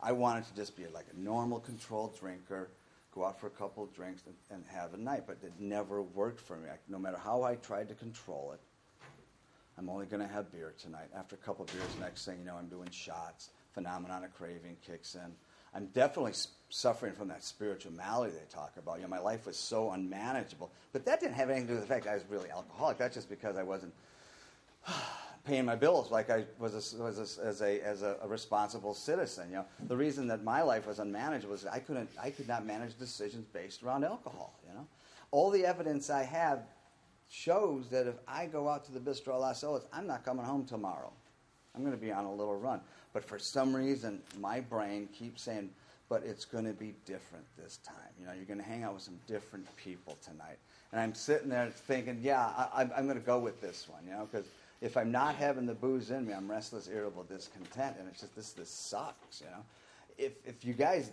[0.00, 2.70] I wanted to just be like a normal, controlled drinker,
[3.14, 5.24] go out for a couple of drinks and, and have a night.
[5.26, 6.68] But it never worked for me.
[6.68, 8.60] I, no matter how I tried to control it,
[9.80, 11.08] I'm only going to have beer tonight.
[11.16, 13.48] After a couple of beers, next thing you know, I'm doing shots.
[13.72, 15.32] Phenomenon of craving kicks in.
[15.74, 16.34] I'm definitely
[16.68, 18.96] suffering from that spiritual malady they talk about.
[18.96, 20.70] You know, my life was so unmanageable.
[20.92, 22.98] But that didn't have anything to do with the fact I was really alcoholic.
[22.98, 23.94] That's just because I wasn't
[25.46, 29.48] paying my bills like I was, a, was a, as, a, as a, responsible citizen.
[29.48, 32.66] You know, the reason that my life was unmanageable was I couldn't, I could not
[32.66, 34.60] manage decisions based around alcohol.
[34.68, 34.86] You know,
[35.30, 36.64] all the evidence I have
[37.30, 40.44] shows that if I go out to the Bistro Las Olas, oh, I'm not coming
[40.44, 41.12] home tomorrow.
[41.74, 42.80] I'm going to be on a little run.
[43.12, 45.70] But for some reason, my brain keeps saying,
[46.08, 47.94] but it's going to be different this time.
[48.18, 50.58] You know, you're going to hang out with some different people tonight.
[50.90, 54.10] And I'm sitting there thinking, yeah, I, am going to go with this one, you
[54.10, 54.48] know, because
[54.80, 58.34] if I'm not having the booze in me, I'm restless, irritable, discontent, and it's just
[58.34, 58.52] this.
[58.52, 59.62] This sucks, you know.
[60.18, 61.12] If if you guys,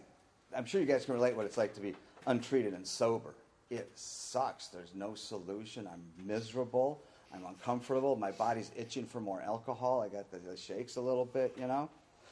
[0.56, 1.94] I'm sure you guys can relate what it's like to be
[2.26, 3.36] untreated and sober
[3.70, 4.68] it sucks.
[4.68, 5.88] There's no solution.
[5.88, 7.02] I'm miserable.
[7.34, 8.16] I'm uncomfortable.
[8.16, 10.02] My body's itching for more alcohol.
[10.02, 11.90] I got the, the shakes a little bit, you know.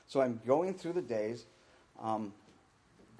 [0.08, 1.45] So I'm going through the days.
[2.02, 2.34] Um,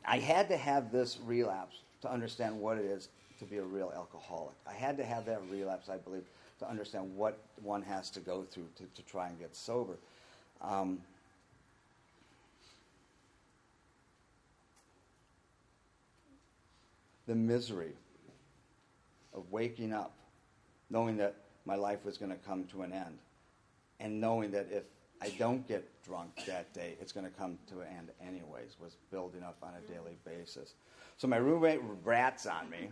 [0.06, 3.92] I had to have this relapse to understand what it is to be a real
[3.94, 4.56] alcoholic.
[4.68, 6.24] I had to have that relapse, I believe,
[6.60, 9.98] to understand what one has to go through to, to try and get sober.
[10.62, 11.00] Um,
[17.28, 17.92] the misery
[19.36, 20.14] of waking up,
[20.90, 23.20] knowing that my life was going to come to an end,
[24.00, 24.84] and knowing that if
[25.22, 28.98] I don't get drunk that day, it's going to come to an end anyways, was
[29.12, 30.74] building up on a daily basis.
[31.18, 32.90] So my roommate rats on me.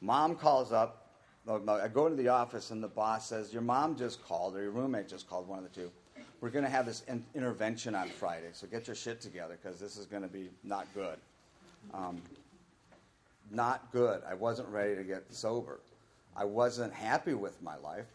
[0.00, 1.04] Mom calls up.
[1.48, 4.70] I go to the office, and the boss says, Your mom just called, or your
[4.70, 5.90] roommate just called, one of the two.
[6.40, 9.80] We're going to have this in- intervention on Friday, so get your shit together because
[9.80, 11.18] this is going to be not good.
[11.94, 12.20] Um,
[13.50, 14.22] not good.
[14.28, 15.80] I wasn't ready to get sober.
[16.36, 18.06] I wasn't happy with my life.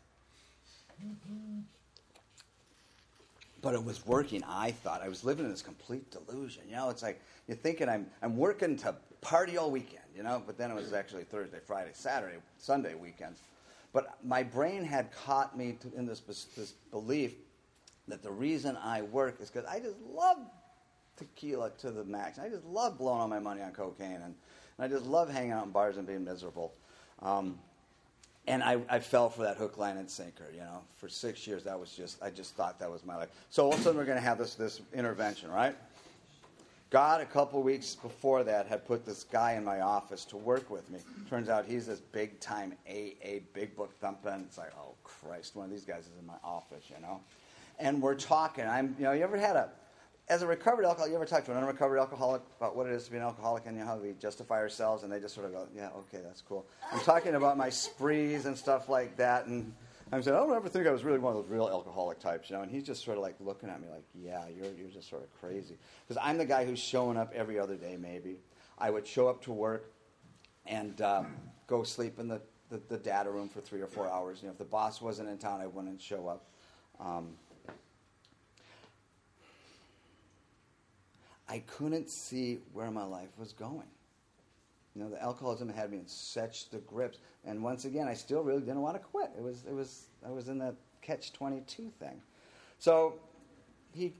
[3.61, 5.01] But it was working, I thought.
[5.01, 6.63] I was living in this complete delusion.
[6.69, 10.41] You know, it's like you're thinking I'm, I'm working to party all weekend, you know,
[10.45, 13.39] but then it was actually Thursday, Friday, Saturday, Sunday weekends.
[13.93, 16.19] But my brain had caught me to, in this,
[16.55, 17.33] this belief
[18.07, 20.37] that the reason I work is because I just love
[21.15, 22.39] tequila to the max.
[22.39, 24.35] I just love blowing all my money on cocaine and and
[24.83, 26.73] I just love hanging out in bars and being miserable.
[27.21, 27.57] Um,
[28.47, 30.47] and I, I, fell for that hook, line, and sinker.
[30.53, 33.29] You know, for six years, that was just I just thought that was my life.
[33.49, 35.75] So all of a sudden, we're going to have this this intervention, right?
[36.89, 40.69] God, a couple weeks before that, had put this guy in my office to work
[40.69, 40.99] with me.
[41.29, 44.43] Turns out he's this big time AA, big book thumping.
[44.45, 47.21] It's like, oh Christ, one of these guys is in my office, you know.
[47.79, 48.65] And we're talking.
[48.65, 49.69] I'm, you know, you ever had a
[50.29, 53.05] as a recovered alcoholic, you ever talk to an unrecovered alcoholic about what it is
[53.05, 55.45] to be an alcoholic and you know, how we justify ourselves, and they just sort
[55.45, 59.47] of go, "Yeah, okay, that's cool." I'm talking about my sprees and stuff like that,
[59.47, 59.73] and
[60.11, 62.49] I'm saying, "I don't ever think I was really one of those real alcoholic types,"
[62.49, 62.61] you know.
[62.61, 65.23] And he's just sort of like looking at me like, "Yeah, you're you're just sort
[65.23, 67.97] of crazy," because I'm the guy who's showing up every other day.
[67.97, 68.39] Maybe
[68.77, 69.91] I would show up to work
[70.65, 71.35] and um,
[71.67, 74.41] go sleep in the, the, the data room for three or four hours.
[74.41, 76.45] You know, if the boss wasn't in town, I wouldn't show up.
[76.99, 77.31] Um,
[81.53, 83.85] I couldn't see where my life was going.
[84.95, 88.41] You know, the alcoholism had me in such the grips, and once again, I still
[88.41, 89.29] really didn't want to quit.
[89.37, 92.19] It was, it was, I was in that catch twenty two thing.
[92.79, 93.19] So
[93.93, 94.13] he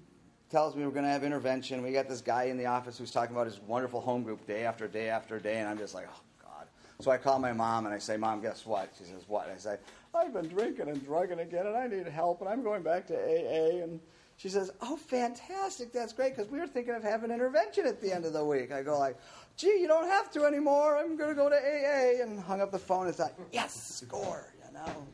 [0.52, 1.82] tells me we're going to have intervention.
[1.82, 4.66] We got this guy in the office who's talking about his wonderful home group day
[4.66, 6.68] after day after day, and I'm just like, oh God.
[7.00, 8.92] So I call my mom and I say, Mom, guess what?
[8.96, 9.50] She says, What?
[9.50, 9.78] I say,
[10.14, 13.16] I've been drinking and drugging again, and I need help, and I'm going back to
[13.16, 14.00] AA, and
[14.44, 15.94] she says, "Oh, fantastic!
[15.94, 18.44] That's great because we were thinking of having an intervention at the end of the
[18.44, 19.18] week." I go like,
[19.56, 20.98] "Gee, you don't have to anymore.
[20.98, 24.54] I'm going to go to AA." And hung up the phone and thought, "Yes, score!"
[24.68, 25.08] You know.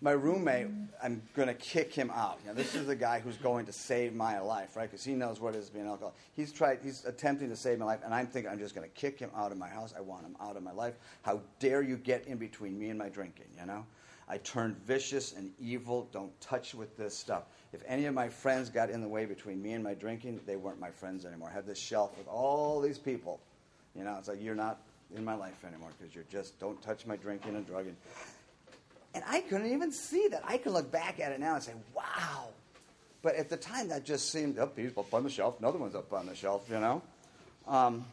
[0.00, 0.66] My roommate,
[1.00, 2.40] I'm going to kick him out.
[2.42, 4.90] You know, this is the guy who's going to save my life, right?
[4.90, 6.16] Because he knows what it is to be an alcoholic.
[6.34, 6.80] He's tried.
[6.82, 9.30] He's attempting to save my life, and I'm thinking I'm just going to kick him
[9.36, 9.94] out of my house.
[9.96, 10.94] I want him out of my life.
[11.22, 13.46] How dare you get in between me and my drinking?
[13.60, 13.86] You know.
[14.30, 16.08] I turned vicious and evil.
[16.12, 17.42] Don't touch with this stuff.
[17.72, 20.56] If any of my friends got in the way between me and my drinking, they
[20.56, 21.50] weren't my friends anymore.
[21.50, 23.40] I had this shelf with all these people.
[23.94, 24.80] You know, it's like you're not
[25.14, 27.96] in my life anymore because you're just don't touch my drinking and drugging.
[29.14, 30.42] And I couldn't even see that.
[30.44, 32.48] I can look back at it now and say, wow.
[33.22, 35.58] But at the time, that just seemed, oh, he's up on the shelf.
[35.58, 37.02] Another one's up on the shelf, you know.
[37.66, 38.04] Um,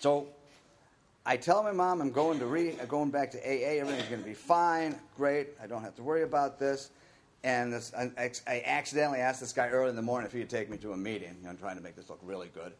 [0.00, 0.26] so
[1.26, 3.80] I tell my mom I'm going to re, going back to AA.
[3.80, 4.98] Everything's going to be fine.
[5.16, 5.48] Great.
[5.62, 6.90] I don't have to worry about this.
[7.44, 10.48] And this, I, I, accidentally asked this guy early in the morning if he could
[10.48, 11.36] take me to a meeting.
[11.38, 12.72] You know, I'm trying to make this look really good.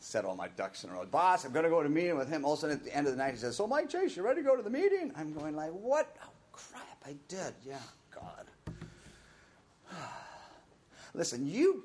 [0.00, 1.06] Set all my ducks in a row.
[1.06, 2.44] Boss, I'm going to go to a meeting with him.
[2.44, 4.16] All of a sudden, at the end of the night, he says, "So, Mike Chase,
[4.16, 6.16] you ready to go to the meeting?" I'm going like, "What?
[6.24, 6.96] Oh, crap!
[7.06, 7.54] I did.
[7.64, 7.76] Yeah,
[8.12, 8.74] God."
[11.14, 11.84] Listen, you,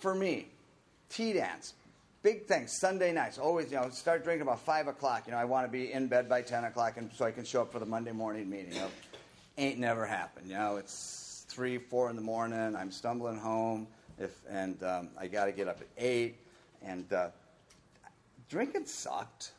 [0.00, 0.48] for me,
[1.08, 1.74] tea dance,
[2.22, 2.66] big thing.
[2.66, 5.24] Sunday nights, always, you know, start drinking about five o'clock.
[5.26, 7.44] You know, I want to be in bed by ten o'clock, and so I can
[7.44, 8.72] show up for the Monday morning meeting.
[8.72, 8.88] You know,
[9.56, 10.48] ain't never happened.
[10.48, 11.19] You know, it's
[11.50, 12.76] three, four in the morning.
[12.76, 16.36] I'm stumbling home, if and um, I got to get up at eight.
[16.82, 17.30] And uh,
[18.48, 19.52] drinking sucked.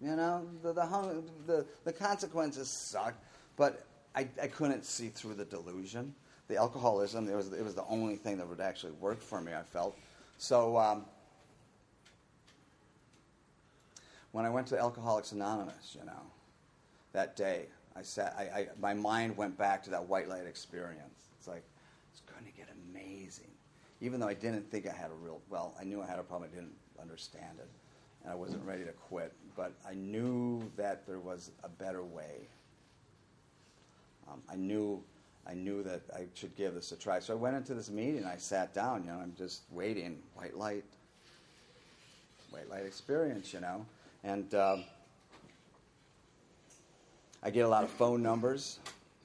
[0.00, 3.22] You know, the the, hung, the the consequences sucked,
[3.56, 6.14] but I, I couldn't see through the delusion.
[6.48, 9.52] The alcoholism, it was it was the only thing that would actually work for me.
[9.52, 9.98] I felt
[10.38, 10.76] so.
[10.76, 11.04] Um,
[14.32, 16.22] when I went to Alcoholics Anonymous, you know,
[17.12, 21.23] that day, I sat, I, I, my mind went back to that white light experience.
[21.44, 21.64] It's like,
[22.10, 23.50] it's going to get amazing.
[24.00, 26.22] Even though I didn't think I had a real, well, I knew I had a
[26.22, 27.68] problem, I didn't understand it.
[28.22, 29.30] And I wasn't ready to quit.
[29.54, 32.48] But I knew that there was a better way.
[34.26, 35.02] Um, I knew
[35.46, 37.20] I knew that I should give this a try.
[37.20, 38.24] So I went into this meeting.
[38.24, 39.04] I sat down.
[39.04, 40.22] You know, I'm just waiting.
[40.36, 40.84] White light,
[42.48, 43.52] white light experience.
[43.52, 43.84] You know,
[44.22, 44.84] and um,
[47.42, 48.78] I get a lot of phone numbers.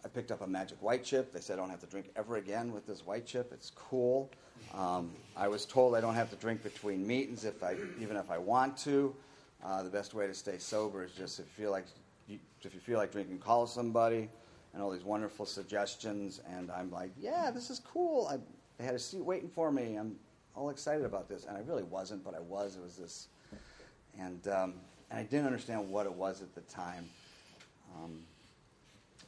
[0.03, 1.33] I picked up a magic white chip.
[1.33, 3.51] They said I don't have to drink ever again with this white chip.
[3.53, 4.31] It's cool.
[4.73, 8.29] Um, I was told I don't have to drink between meetings if I, even if
[8.31, 9.15] I want to.
[9.63, 11.85] Uh, the best way to stay sober is just if you feel like
[12.27, 14.29] if you feel like drinking, call somebody,
[14.73, 16.41] and all these wonderful suggestions.
[16.49, 18.27] And I'm like, yeah, this is cool.
[18.27, 18.38] I,
[18.77, 19.95] they had a seat waiting for me.
[19.95, 20.15] I'm
[20.55, 22.75] all excited about this, and I really wasn't, but I was.
[22.75, 23.27] It was this
[24.17, 24.73] and, um,
[25.09, 27.07] and I didn't understand what it was at the time.
[27.95, 28.19] Um,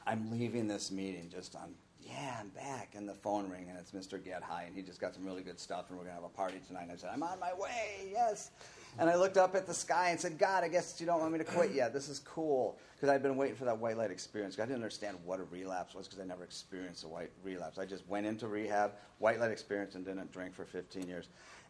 [0.06, 2.94] I'm leaving this meeting just on, yeah, I'm back.
[2.96, 4.24] And the phone ring, and it's Mr.
[4.24, 6.30] Get High, and he just got some really good stuff, and we're going to have
[6.32, 6.84] a party tonight.
[6.84, 8.52] And I said, I'm on my way, yes.
[9.00, 11.32] And I looked up at the sky and said, God, I guess you don't want
[11.32, 11.94] me to quit yet.
[11.94, 12.78] This is cool.
[12.96, 14.60] Because I'd been waiting for that white light experience.
[14.60, 17.78] I didn't understand what a relapse was because I never experienced a white relapse.
[17.78, 21.30] I just went into rehab, white light experience, and didn't drink for 15 years.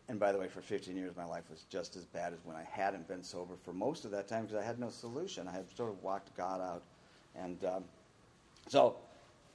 [0.10, 2.56] And by the way, for 15 years, my life was just as bad as when
[2.56, 5.48] I hadn't been sober for most of that time because I had no solution.
[5.48, 6.84] I had sort of walked God out.
[7.36, 7.84] And um,
[8.68, 8.96] so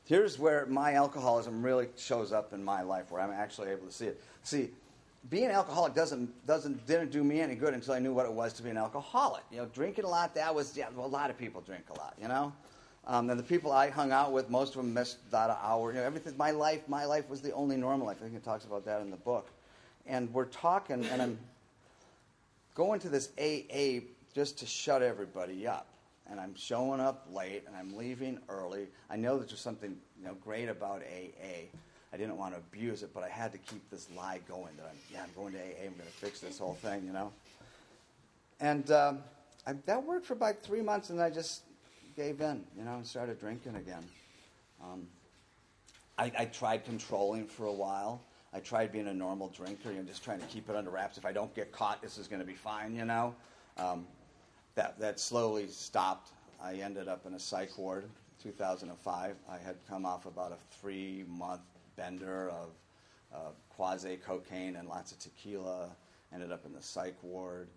[0.05, 3.93] here's where my alcoholism really shows up in my life, where I'm actually able to
[3.93, 4.21] see it.
[4.43, 4.71] See,
[5.31, 8.33] being an alcoholic doesn't doesn't didn't do me any good until I knew what it
[8.33, 9.43] was to be an alcoholic.
[9.51, 10.87] You know, drinking a lot that was yeah.
[10.95, 12.15] Well, a lot of people drink a lot.
[12.21, 12.53] You know,
[13.07, 15.93] um, and the people I hung out with, most of them missed an hour.
[15.93, 16.37] You know, everything.
[16.37, 18.19] My life, my life was the only normal life.
[18.21, 19.49] I think it talks about that in the book
[20.09, 21.39] and we're talking, and I'm
[22.75, 24.05] going to this AA
[24.35, 25.87] just to shut everybody up.
[26.31, 28.89] And I'm showing up late, and I'm leaving early.
[29.09, 31.69] I know that there's something you know great about AA,
[32.17, 34.87] I didn't want to abuse it, but I had to keep this lie going that
[34.91, 37.31] I'm, yeah, I'm going to AA, I'm going to fix this whole thing, you know.
[38.59, 39.19] And um,
[39.67, 41.63] I, that worked for about three months, and I just
[42.17, 44.05] gave in, you know, and started drinking again.
[44.83, 45.07] Um,
[46.17, 48.23] I, I tried controlling for a while.
[48.55, 51.19] I tried being a normal drinker, you know, just trying to keep it under wraps.
[51.19, 53.35] If I don't get caught, this is going to be fine, you know.
[53.77, 54.07] Um,
[54.77, 56.31] that that slowly stopped.
[56.63, 58.05] I ended up in a psych ward.
[58.43, 59.35] 2005.
[59.49, 61.63] I had come off about a three-month
[61.97, 62.69] bender of
[63.35, 63.39] uh,
[63.71, 65.89] quasi cocaine and lots of tequila.
[66.33, 67.69] Ended up in the psych ward.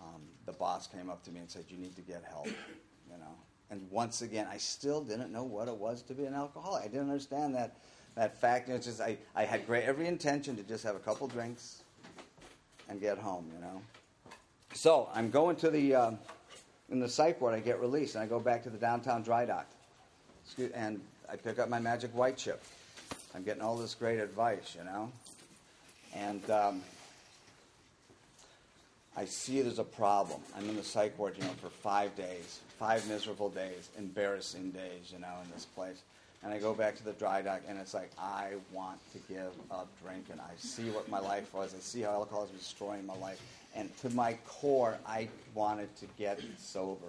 [0.00, 3.18] Um, the boss came up to me and said, "You need to get help," you
[3.18, 3.36] know.
[3.70, 6.84] And once again, I still didn't know what it was to be an alcoholic.
[6.84, 7.76] I didn't understand that
[8.14, 8.68] that fact.
[8.68, 11.82] It's just I, I had great every intention to just have a couple drinks
[12.88, 13.80] and get home, you know.
[14.74, 16.10] So I'm going to the uh,
[16.94, 17.54] in the psych ward.
[17.54, 19.66] I get released and I go back to the downtown dry dock,
[20.74, 22.62] and I pick up my magic white chip.
[23.34, 25.10] I'm getting all this great advice, you know,
[26.14, 26.82] and um,
[29.16, 30.40] I see there's a problem.
[30.56, 35.12] I'm in the psych ward, you know, for five days, five miserable days, embarrassing days,
[35.12, 36.00] you know, in this place.
[36.44, 39.52] And I go back to the dry dock, and it's like I want to give
[39.70, 40.40] up drinking.
[40.40, 41.74] I see what my life was.
[41.74, 43.40] I see how alcohol is destroying my life,
[43.74, 47.06] and to my core, I wanted to get sober.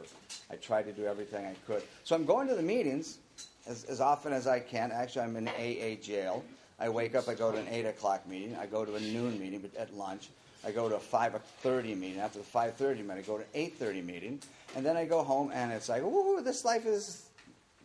[0.51, 1.83] I tried to do everything I could.
[2.03, 3.19] So I'm going to the meetings
[3.67, 4.91] as, as often as I can.
[4.91, 6.43] Actually, I'm in AA jail.
[6.79, 8.55] I wake up, I go to an 8 o'clock meeting.
[8.55, 10.29] I go to a noon meeting at lunch.
[10.65, 12.19] I go to a 5.30 meeting.
[12.19, 14.39] After the 5.30 meeting, I go to an 8.30 meeting.
[14.75, 17.27] And then I go home, and it's like, ooh, this life is,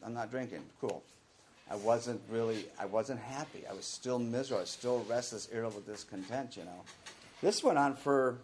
[0.05, 0.62] I'm not drinking.
[0.81, 1.03] Cool.
[1.70, 3.62] I wasn't really, I wasn't happy.
[3.70, 4.59] I was still miserable.
[4.59, 6.83] I was still restless, irritable, discontent, you know.
[7.43, 8.39] This went on for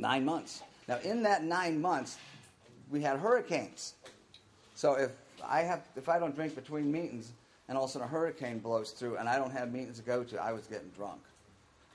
[0.00, 0.62] nine months.
[0.88, 2.18] Now, in that nine months,
[2.90, 3.94] we had hurricanes.
[4.74, 5.10] So if
[5.44, 7.32] I have, if I don't drink between meetings,
[7.68, 10.02] and all of a sudden a hurricane blows through, and I don't have meetings to
[10.02, 11.20] go to, I was getting drunk.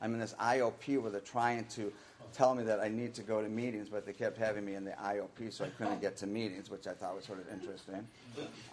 [0.01, 1.91] I'm in this IOP where they're trying to
[2.33, 4.85] tell me that I need to go to meetings, but they kept having me in
[4.85, 8.07] the IOP, so I couldn't get to meetings, which I thought was sort of interesting.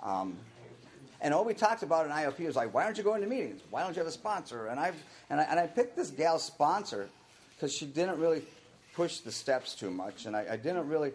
[0.02, 0.36] Um,
[1.20, 3.62] and all we talked about in IOP was like, why aren't you going to meetings?
[3.70, 4.66] Why don't you have a sponsor?
[4.66, 4.92] And I
[5.30, 7.08] and I, and I picked this gal's sponsor
[7.54, 8.42] because she didn't really
[8.94, 11.12] push the steps too much, and I, I didn't really.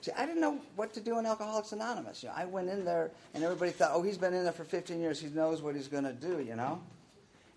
[0.00, 2.22] See, I didn't know what to do in Alcoholics Anonymous.
[2.22, 4.64] You know, I went in there, and everybody thought, "Oh, he's been in there for
[4.64, 5.20] 15 years.
[5.20, 6.80] He knows what he's going to do." You know,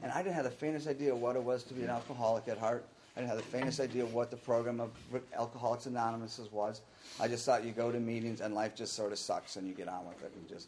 [0.02, 2.58] and I didn't have the faintest idea what it was to be an alcoholic at
[2.58, 2.86] heart.
[3.16, 4.90] I didn't have the faintest idea what the program of
[5.38, 6.82] Alcoholics Anonymous was.
[7.20, 9.74] I just thought you go to meetings and life just sort of sucks, and you
[9.74, 10.68] get on with it and just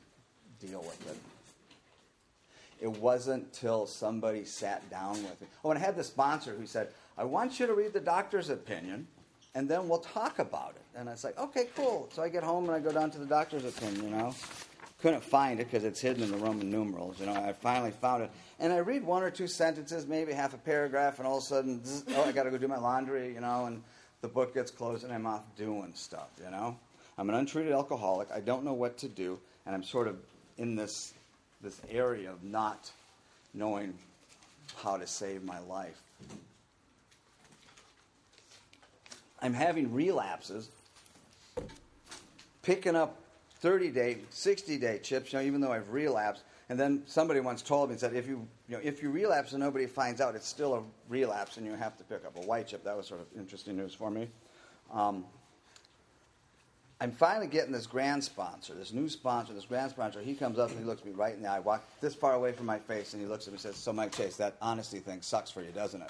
[0.59, 1.17] deal with it.
[2.81, 5.47] It wasn't till somebody sat down with me.
[5.63, 8.49] Oh, and I had the sponsor who said, I want you to read the doctor's
[8.49, 9.07] opinion,
[9.53, 10.99] and then we'll talk about it.
[10.99, 12.09] And I was like, okay, cool.
[12.13, 14.35] So I get home and I go down to the doctor's opinion, you know.
[15.01, 17.33] Couldn't find it because it's hidden in the Roman numerals, you know.
[17.33, 18.31] I finally found it.
[18.59, 21.45] And I read one or two sentences, maybe half a paragraph, and all of a
[21.45, 21.81] sudden,
[22.15, 23.83] oh, I got to go do my laundry, you know, and
[24.21, 26.77] the book gets closed and I'm off doing stuff, you know.
[27.17, 28.29] I'm an untreated alcoholic.
[28.33, 30.17] I don't know what to do, and I'm sort of
[30.57, 31.13] in this
[31.61, 32.91] this area of not
[33.53, 33.93] knowing
[34.77, 36.01] how to save my life.
[39.45, 40.69] I'm having relapses,
[42.63, 43.21] picking up
[43.59, 46.41] 30 day, 60 day chips, you know, even though I've relapsed.
[46.67, 49.61] And then somebody once told me said, if you, you know, if you relapse and
[49.61, 52.65] nobody finds out, it's still a relapse and you have to pick up a white
[52.65, 52.83] chip.
[52.83, 54.27] That was sort of interesting news for me.
[54.91, 55.25] Um,
[56.99, 60.21] I'm finally getting this grand sponsor, this new sponsor, this grand sponsor.
[60.21, 62.51] He comes up and he looks me right in the eye, walk this far away
[62.51, 64.97] from my face, and he looks at me and says, So, Mike Chase, that honesty
[64.97, 66.09] thing sucks for you, doesn't it?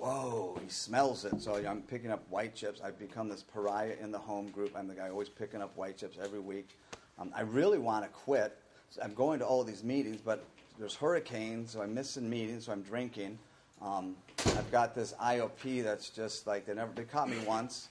[0.00, 1.42] Whoa, he smells it.
[1.42, 2.80] So I'm picking up white chips.
[2.82, 4.72] I've become this pariah in the home group.
[4.74, 6.70] I'm the guy always picking up white chips every week.
[7.18, 8.56] Um, I really want to quit.
[8.88, 10.42] So I'm going to all these meetings, but
[10.78, 13.38] there's hurricanes, so I'm missing meetings, so I'm drinking.
[13.82, 17.90] Um, I've got this IOP that's just like they never they caught me once.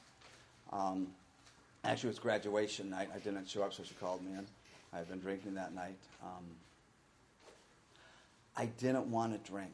[0.74, 1.08] Um,
[1.84, 3.10] Actually, it was graduation night.
[3.16, 4.46] I didn't show up, so she called me in.
[4.92, 5.98] I had been drinking that night.
[6.22, 6.44] Um,
[8.58, 9.74] I didn't want to drink.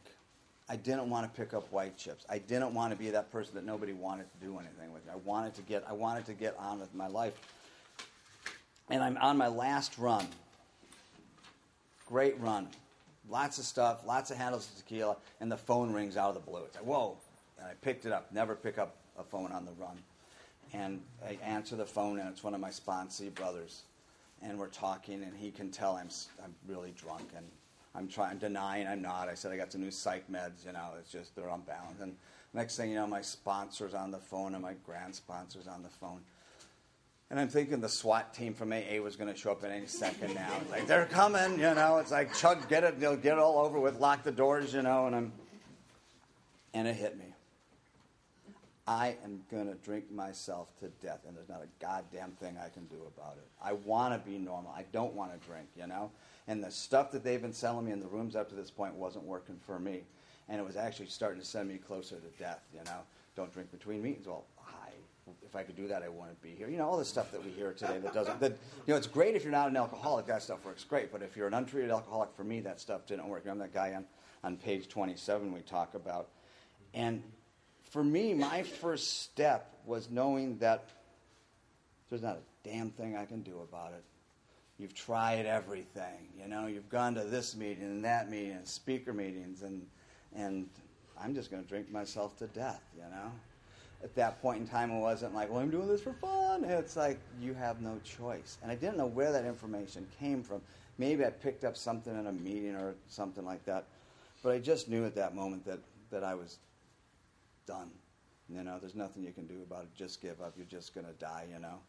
[0.67, 2.25] I didn't want to pick up white chips.
[2.29, 5.03] I didn't want to be that person that nobody wanted to do anything with.
[5.11, 5.85] I wanted to get.
[5.87, 7.33] I wanted to get on with my life.
[8.89, 10.27] And I'm on my last run.
[12.07, 12.67] Great run.
[13.29, 16.51] Lots of stuff, lots of handles of tequila, and the phone rings out of the
[16.51, 16.63] blue.
[16.65, 17.17] It's like, whoa.
[17.57, 18.31] And I picked it up.
[18.31, 19.97] Never pick up a phone on the run
[20.73, 23.83] and I answer the phone, and it's one of my sponsee brothers,
[24.41, 26.09] and we're talking, and he can tell I'm
[26.43, 27.45] I'm really drunk, and
[27.95, 29.29] I'm trying denying I'm not.
[29.29, 32.01] I said I got some new psych meds, you know, it's just they're unbalanced.
[32.01, 32.15] And
[32.53, 35.89] next thing you know, my sponsor's on the phone, and my grand sponsor's on the
[35.89, 36.21] phone.
[37.31, 39.87] And I'm thinking the SWAT team from AA was going to show up at any
[39.87, 40.51] second now.
[40.61, 41.97] It's like they're coming, you know.
[41.97, 44.83] It's like chug, get it, they'll get it all over with, lock the doors, you
[44.83, 45.07] know.
[45.07, 45.31] And I'm,
[46.73, 47.25] and it hit me.
[48.87, 52.69] I am going to drink myself to death, and there's not a goddamn thing I
[52.69, 53.47] can do about it.
[53.63, 54.71] I want to be normal.
[54.75, 56.11] I don't want to drink, you know?
[56.47, 58.93] And the stuff that they've been selling me in the rooms up to this point
[58.93, 60.03] wasn't working for me.
[60.47, 62.99] And it was actually starting to send me closer to death, you know?
[63.35, 64.27] Don't drink between meetings.
[64.27, 64.89] Well, I,
[65.43, 66.69] if I could do that, I wouldn't be here.
[66.69, 69.07] You know, all the stuff that we hear today that doesn't, that, you know, it's
[69.07, 71.11] great if you're not an alcoholic, that stuff works great.
[71.11, 73.45] But if you're an untreated alcoholic, for me, that stuff didn't work.
[73.49, 74.05] I'm that guy on,
[74.43, 76.29] on page 27 we talk about.
[76.93, 77.23] And
[77.91, 80.89] for me, my first step was knowing that
[82.09, 84.03] there's not a damn thing I can do about it.
[84.77, 86.67] You've tried everything, you know.
[86.67, 89.85] You've gone to this meeting and that meeting and speaker meetings, and
[90.35, 90.67] and
[91.19, 93.31] I'm just going to drink myself to death, you know.
[94.03, 96.65] At that point in time, it wasn't like, well, I'm doing this for fun.
[96.65, 100.61] It's like you have no choice, and I didn't know where that information came from.
[100.97, 103.85] Maybe I picked up something in a meeting or something like that,
[104.43, 105.79] but I just knew at that moment that
[106.11, 106.59] that I was
[107.65, 107.91] done.
[108.49, 109.95] You know, there's nothing you can do about it.
[109.95, 110.53] Just give up.
[110.55, 111.79] You're just going to die, you know.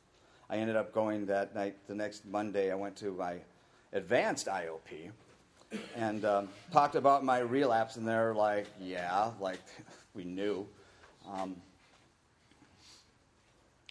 [0.48, 1.76] I ended up going that night.
[1.88, 3.36] The next Monday, I went to my
[3.92, 5.10] advanced IOP
[5.96, 9.60] and um, talked about my relapse, and they're like, yeah, like
[10.14, 10.66] we knew.
[11.28, 11.56] Um,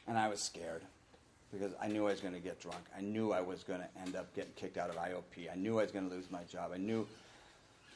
[0.07, 0.83] and I was scared
[1.51, 2.83] because I knew I was going to get drunk.
[2.97, 5.51] I knew I was going to end up getting kicked out of IOP.
[5.51, 6.71] I knew I was going to lose my job.
[6.73, 7.07] I knew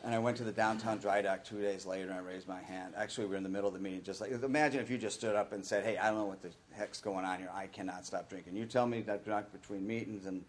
[0.03, 2.61] and I went to the downtown dry dock two days later and I raised my
[2.61, 2.93] hand.
[2.95, 5.17] Actually, we were in the middle of the meeting, just like imagine if you just
[5.17, 7.49] stood up and said, Hey, I don't know what the heck's going on here.
[7.53, 8.55] I cannot stop drinking.
[8.55, 10.43] You tell me that drunk between meetings and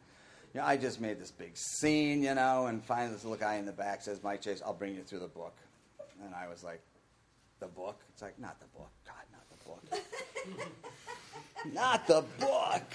[0.55, 3.57] you know, I just made this big scene, you know, and finally this little guy
[3.57, 5.57] in the back says, Mike Chase, I'll bring you through the book.
[6.24, 6.80] And I was like,
[7.61, 8.01] The book?
[8.12, 8.90] It's like, not the book.
[9.05, 10.64] God, not the book.
[11.74, 12.94] not the book.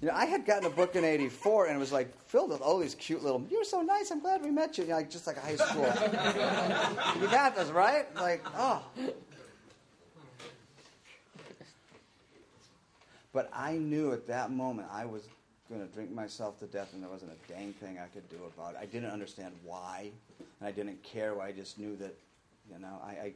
[0.00, 2.60] You know, I had gotten a book in '84, and it was like filled with
[2.60, 3.44] all these cute little.
[3.50, 4.10] You were so nice.
[4.10, 4.84] I'm glad we met you.
[4.84, 5.84] you know, like just like high school.
[7.20, 8.14] you got this right.
[8.16, 8.82] Like oh.
[13.32, 15.28] But I knew at that moment I was
[15.68, 18.38] going to drink myself to death, and there wasn't a dang thing I could do
[18.56, 18.78] about it.
[18.80, 21.38] I didn't understand why, and I didn't care.
[21.40, 22.14] I just knew that,
[22.72, 23.32] you know, I, I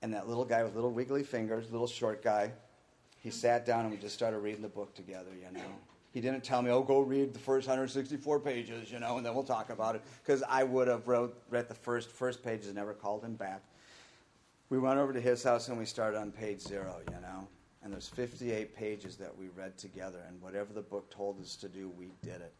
[0.00, 2.52] and that little guy with little wiggly fingers, little short guy,
[3.22, 5.64] he sat down and we just started reading the book together, you know.
[6.12, 9.32] He didn't tell me, oh, go read the first 164 pages, you know, and then
[9.34, 12.76] we'll talk about it, because I would have wrote, read the first, first pages and
[12.76, 13.62] never called him back.
[14.68, 17.48] We went over to his house and we started on page zero, you know.
[17.82, 21.68] And there's 58 pages that we read together, and whatever the book told us to
[21.68, 22.52] do, we did it.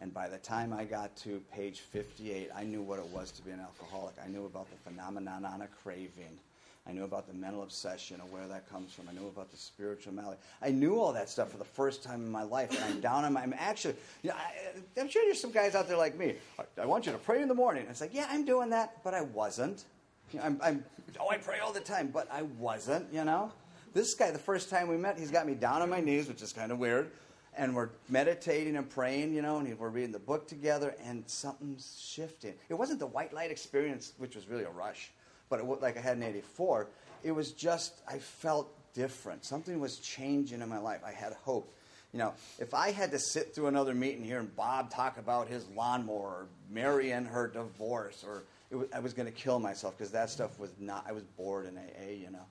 [0.00, 3.42] And by the time I got to page 58, I knew what it was to
[3.42, 4.14] be an alcoholic.
[4.24, 6.38] I knew about the phenomenon of craving.
[6.88, 9.08] I knew about the mental obsession and where that comes from.
[9.10, 10.38] I knew about the spiritual malady.
[10.62, 13.26] I knew all that stuff for the first time in my life, and I'm down
[13.26, 13.42] on my.
[13.42, 16.36] I'm actually, you know, I, am sure there's some guys out there like me.
[16.58, 17.86] I, I, want you to pray in the morning.
[17.90, 19.84] It's like, yeah, I'm doing that, but I wasn't.
[20.32, 20.84] You know, I'm, I'm,
[21.20, 23.12] oh, I pray all the time, but I wasn't.
[23.12, 23.52] You know,
[23.92, 26.40] this guy, the first time we met, he's got me down on my knees, which
[26.40, 27.10] is kind of weird,
[27.54, 32.02] and we're meditating and praying, you know, and we're reading the book together, and something's
[32.02, 32.54] shifting.
[32.70, 35.10] It wasn't the white light experience, which was really a rush
[35.48, 36.88] but it, like I had in 84,
[37.24, 39.44] it was just, I felt different.
[39.44, 41.00] Something was changing in my life.
[41.06, 41.74] I had hope.
[42.12, 45.48] You know, if I had to sit through another meeting here and Bob talk about
[45.48, 49.96] his lawnmower or Mary and her divorce, or was, I was going to kill myself
[49.96, 52.46] because that stuff was not, I was bored in AA, you know.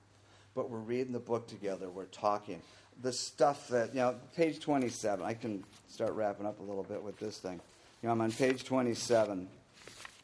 [0.56, 2.62] But we're reading the book together, we're talking.
[3.02, 7.02] The stuff that, you know, page 27, I can start wrapping up a little bit
[7.02, 7.60] with this thing.
[8.02, 9.48] You know, I'm on page 27,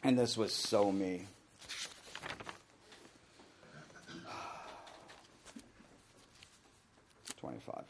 [0.03, 1.25] and this was so me.
[7.43, 7.83] 25.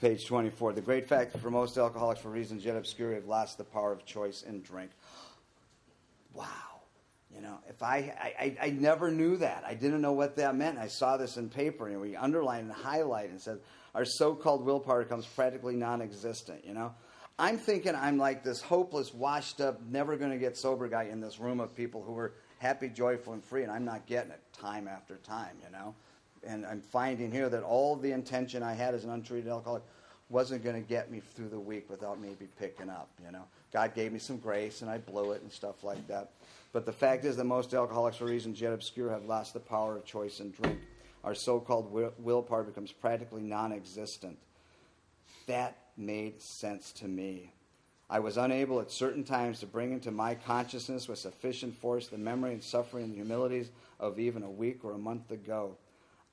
[0.00, 0.72] Page 24.
[0.72, 4.06] The great fact for most alcoholics, for reasons yet obscure, have lost the power of
[4.06, 4.90] choice in drink.
[6.32, 6.46] Wow.
[7.34, 9.64] You know, if I, I, I never knew that.
[9.66, 10.78] I didn't know what that meant.
[10.78, 13.58] I saw this in paper, and we underlined and highlighted and said,
[13.94, 16.94] our so called willpower becomes practically non existent, you know?
[17.38, 21.20] I'm thinking I'm like this hopeless, washed up, never going to get sober guy in
[21.20, 24.40] this room of people who are happy, joyful, and free, and I'm not getting it
[24.54, 25.94] time after time, you know?
[26.46, 29.82] And I'm finding here that all the intention I had as an untreated alcoholic
[30.28, 33.10] wasn't going to get me through the week without maybe picking up.
[33.24, 36.30] You know, God gave me some grace, and I blew it and stuff like that.
[36.72, 39.96] But the fact is that most alcoholics, for reasons yet obscure, have lost the power
[39.96, 40.78] of choice in drink.
[41.22, 44.38] Our so-called will, willpower becomes practically non-existent.
[45.46, 47.52] That made sense to me.
[48.08, 52.18] I was unable at certain times to bring into my consciousness with sufficient force the
[52.18, 53.70] memory and suffering and humilities
[54.00, 55.76] of even a week or a month ago.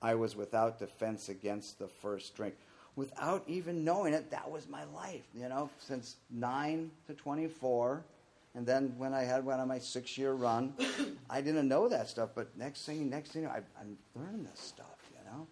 [0.02, 2.56] I was without defense against the first drink.
[2.96, 8.04] without even knowing it, that was my life, you know, since 9 to 24.
[8.56, 10.74] And then when I had went on my six year run,
[11.30, 12.32] I didn't know that stuff.
[12.36, 15.48] But next thing, next thing, I, I'm learning this stuff, you know.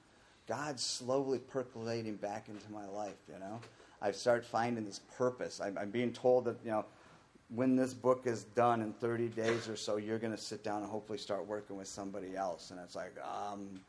[0.47, 3.59] God's slowly percolating back into my life, you know.
[4.01, 5.61] I start finding this purpose.
[5.61, 6.85] I'm, I'm being told that, you know,
[7.49, 10.81] when this book is done in 30 days or so, you're going to sit down
[10.81, 12.71] and hopefully start working with somebody else.
[12.71, 13.79] And it's like, um,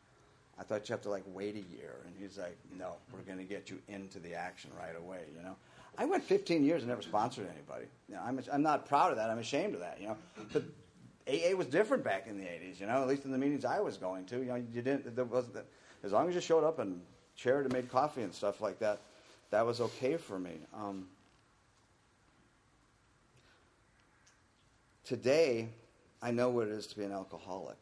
[0.59, 1.97] I thought you have to like wait a year.
[2.05, 5.43] And he's like, no, we're going to get you into the action right away, you
[5.43, 5.57] know.
[5.97, 7.87] I went 15 years and never sponsored anybody.
[8.09, 9.31] You know, I'm, I'm not proud of that.
[9.31, 10.17] I'm ashamed of that, you know.
[10.53, 10.65] But
[11.29, 13.81] AA was different back in the 80s, you know, at least in the meetings I
[13.81, 14.39] was going to.
[14.39, 15.57] You know, you didn't, there wasn't,
[16.03, 17.01] as long as you showed up and
[17.37, 19.01] chaired and made coffee and stuff like that,
[19.51, 20.61] that was okay for me.
[20.75, 21.07] Um,
[25.05, 25.69] today,
[26.23, 27.79] I know what it is to be an alcoholic.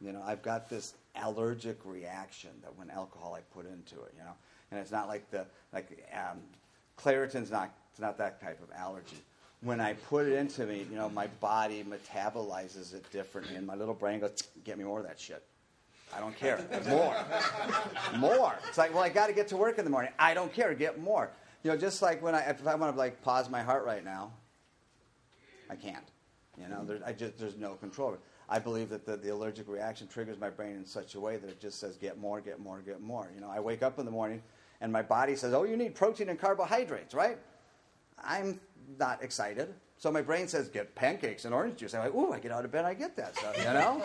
[0.00, 4.24] You know, I've got this allergic reaction that when alcohol I put into it, you
[4.24, 4.34] know,
[4.70, 6.38] and it's not like the like um,
[6.96, 9.18] Claritin's not it's not that type of allergy.
[9.60, 13.74] When I put it into me, you know, my body metabolizes it differently, and my
[13.74, 15.42] little brain goes, "Get me more of that shit."
[16.14, 16.64] I don't care.
[16.88, 17.16] More.
[18.18, 18.54] more.
[18.68, 20.10] It's like, well, I got to get to work in the morning.
[20.18, 20.72] I don't care.
[20.74, 21.30] Get more.
[21.62, 24.04] You know, just like when I, if I want to like pause my heart right
[24.04, 24.32] now,
[25.68, 26.04] I can't.
[26.58, 28.16] You know, there, I just, there's no control.
[28.48, 31.48] I believe that the, the allergic reaction triggers my brain in such a way that
[31.48, 33.30] it just says, get more, get more, get more.
[33.34, 34.42] You know, I wake up in the morning
[34.80, 37.38] and my body says, oh, you need protein and carbohydrates, right?
[38.22, 38.58] I'm
[38.98, 39.74] not excited.
[39.98, 41.94] So my brain says, get pancakes and orange juice.
[41.94, 44.02] I'm like, ooh, I get out of bed, I get that stuff, you know?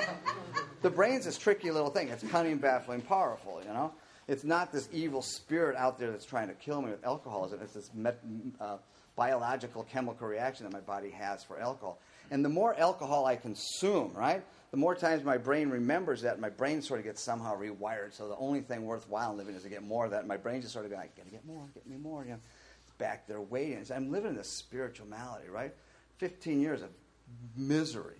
[0.82, 2.10] the brain's this tricky little thing.
[2.10, 3.94] It's cunning, baffling, powerful, you know?
[4.28, 7.60] It's not this evil spirit out there that's trying to kill me with alcoholism.
[7.62, 8.20] It's this met,
[8.60, 8.78] uh,
[9.16, 12.00] biological chemical reaction that my body has for alcohol.
[12.32, 16.50] And the more alcohol I consume, right, the more times my brain remembers that, my
[16.50, 18.12] brain sort of gets somehow rewired.
[18.14, 20.22] So the only thing worthwhile in living is to get more of that.
[20.22, 22.24] And my brain just sort of I gotta get more, get me more.
[22.24, 22.40] You know,
[22.82, 23.86] it's back there waiting.
[23.94, 25.74] I'm living in this spiritual malady, right?
[26.18, 26.90] 15 years of
[27.56, 28.18] misery.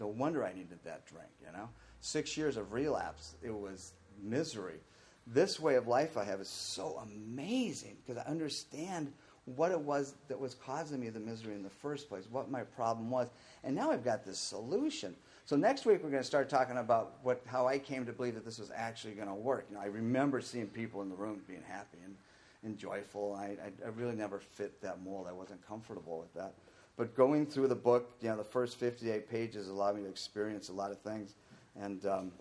[0.00, 1.68] No wonder I needed that drink, you know?
[2.00, 3.34] Six years of relapse.
[3.40, 4.80] It was misery.
[5.26, 9.12] This way of life I have is so amazing because I understand
[9.46, 12.62] what it was that was causing me the misery in the first place, what my
[12.62, 13.28] problem was.
[13.62, 15.14] And now I've got this solution.
[15.44, 18.34] So next week we're going to start talking about what, how I came to believe
[18.34, 19.66] that this was actually going to work.
[19.68, 22.16] You know, I remember seeing people in the room being happy and,
[22.62, 23.34] and joyful.
[23.38, 25.26] I, I, I really never fit that mold.
[25.28, 26.54] I wasn't comfortable with that.
[26.96, 30.70] But going through the book, you know, the first 58 pages allowed me to experience
[30.70, 31.34] a lot of things.
[31.78, 32.32] And um,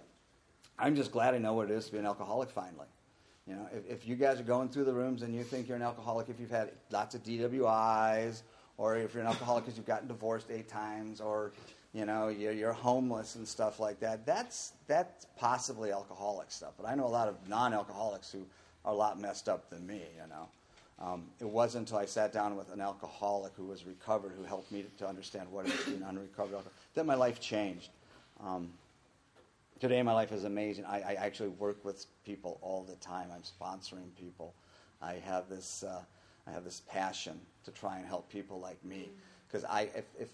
[0.79, 2.87] I'm just glad I know what it is to be an alcoholic finally.
[3.47, 5.75] You know, if, if you guys are going through the rooms and you think you're
[5.75, 8.41] an alcoholic, if you've had lots of DWIs,
[8.77, 11.51] or if you're an alcoholic because you've gotten divorced eight times, or
[11.93, 16.73] you know you're, you're homeless and stuff like that, that's that's possibly alcoholic stuff.
[16.77, 18.45] But I know a lot of non-alcoholics who
[18.85, 20.01] are a lot messed up than me.
[20.15, 20.47] You know,
[20.99, 24.71] um, it wasn't until I sat down with an alcoholic who was recovered, who helped
[24.71, 27.89] me to understand what it is being unrecovered alcoholic, that my life changed.
[28.41, 28.69] Um,
[29.83, 30.85] today my life is amazing.
[30.85, 33.27] I, I, actually work with people all the time.
[33.33, 34.53] I'm sponsoring people.
[35.01, 35.99] I have this uh,
[36.47, 39.09] I have this passion to try and help people like me.
[39.45, 40.29] Because I if, if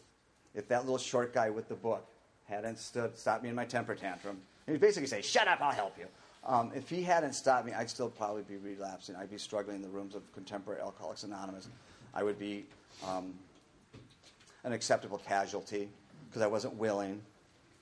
[0.53, 2.05] if that little short guy with the book
[2.45, 5.97] hadn't stood stopped me in my temper tantrum, he'd basically say, "Shut up, I'll help
[5.97, 6.05] you."
[6.45, 9.15] Um, if he hadn't stopped me, I'd still probably be relapsing.
[9.15, 11.69] I'd be struggling in the rooms of Contemporary Alcoholics Anonymous.
[12.13, 12.65] I would be
[13.03, 13.33] um,
[14.63, 15.89] an acceptable casualty
[16.29, 17.19] because I wasn't willing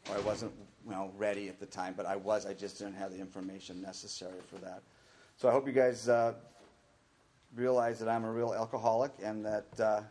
[0.09, 0.53] or I wasn't
[0.87, 2.45] you know, ready at the time, but I was.
[2.45, 4.81] I just didn't have the information necessary for that.
[5.35, 6.33] So I hope you guys uh,
[7.55, 10.01] realize that I'm a real alcoholic and that uh,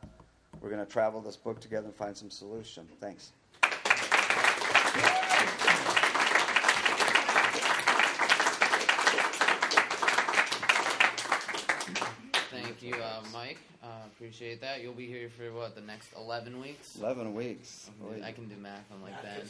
[0.61, 2.87] we're going to travel this book together and find some solution.
[3.01, 3.33] Thanks.
[12.51, 13.59] Thank you, uh, Mike.
[13.83, 14.83] Uh, appreciate that.
[14.83, 16.97] You'll be here for what the next eleven weeks.
[17.01, 17.91] Eleven weeks.
[18.23, 18.85] I can do math.
[18.93, 19.41] I'm like Ben.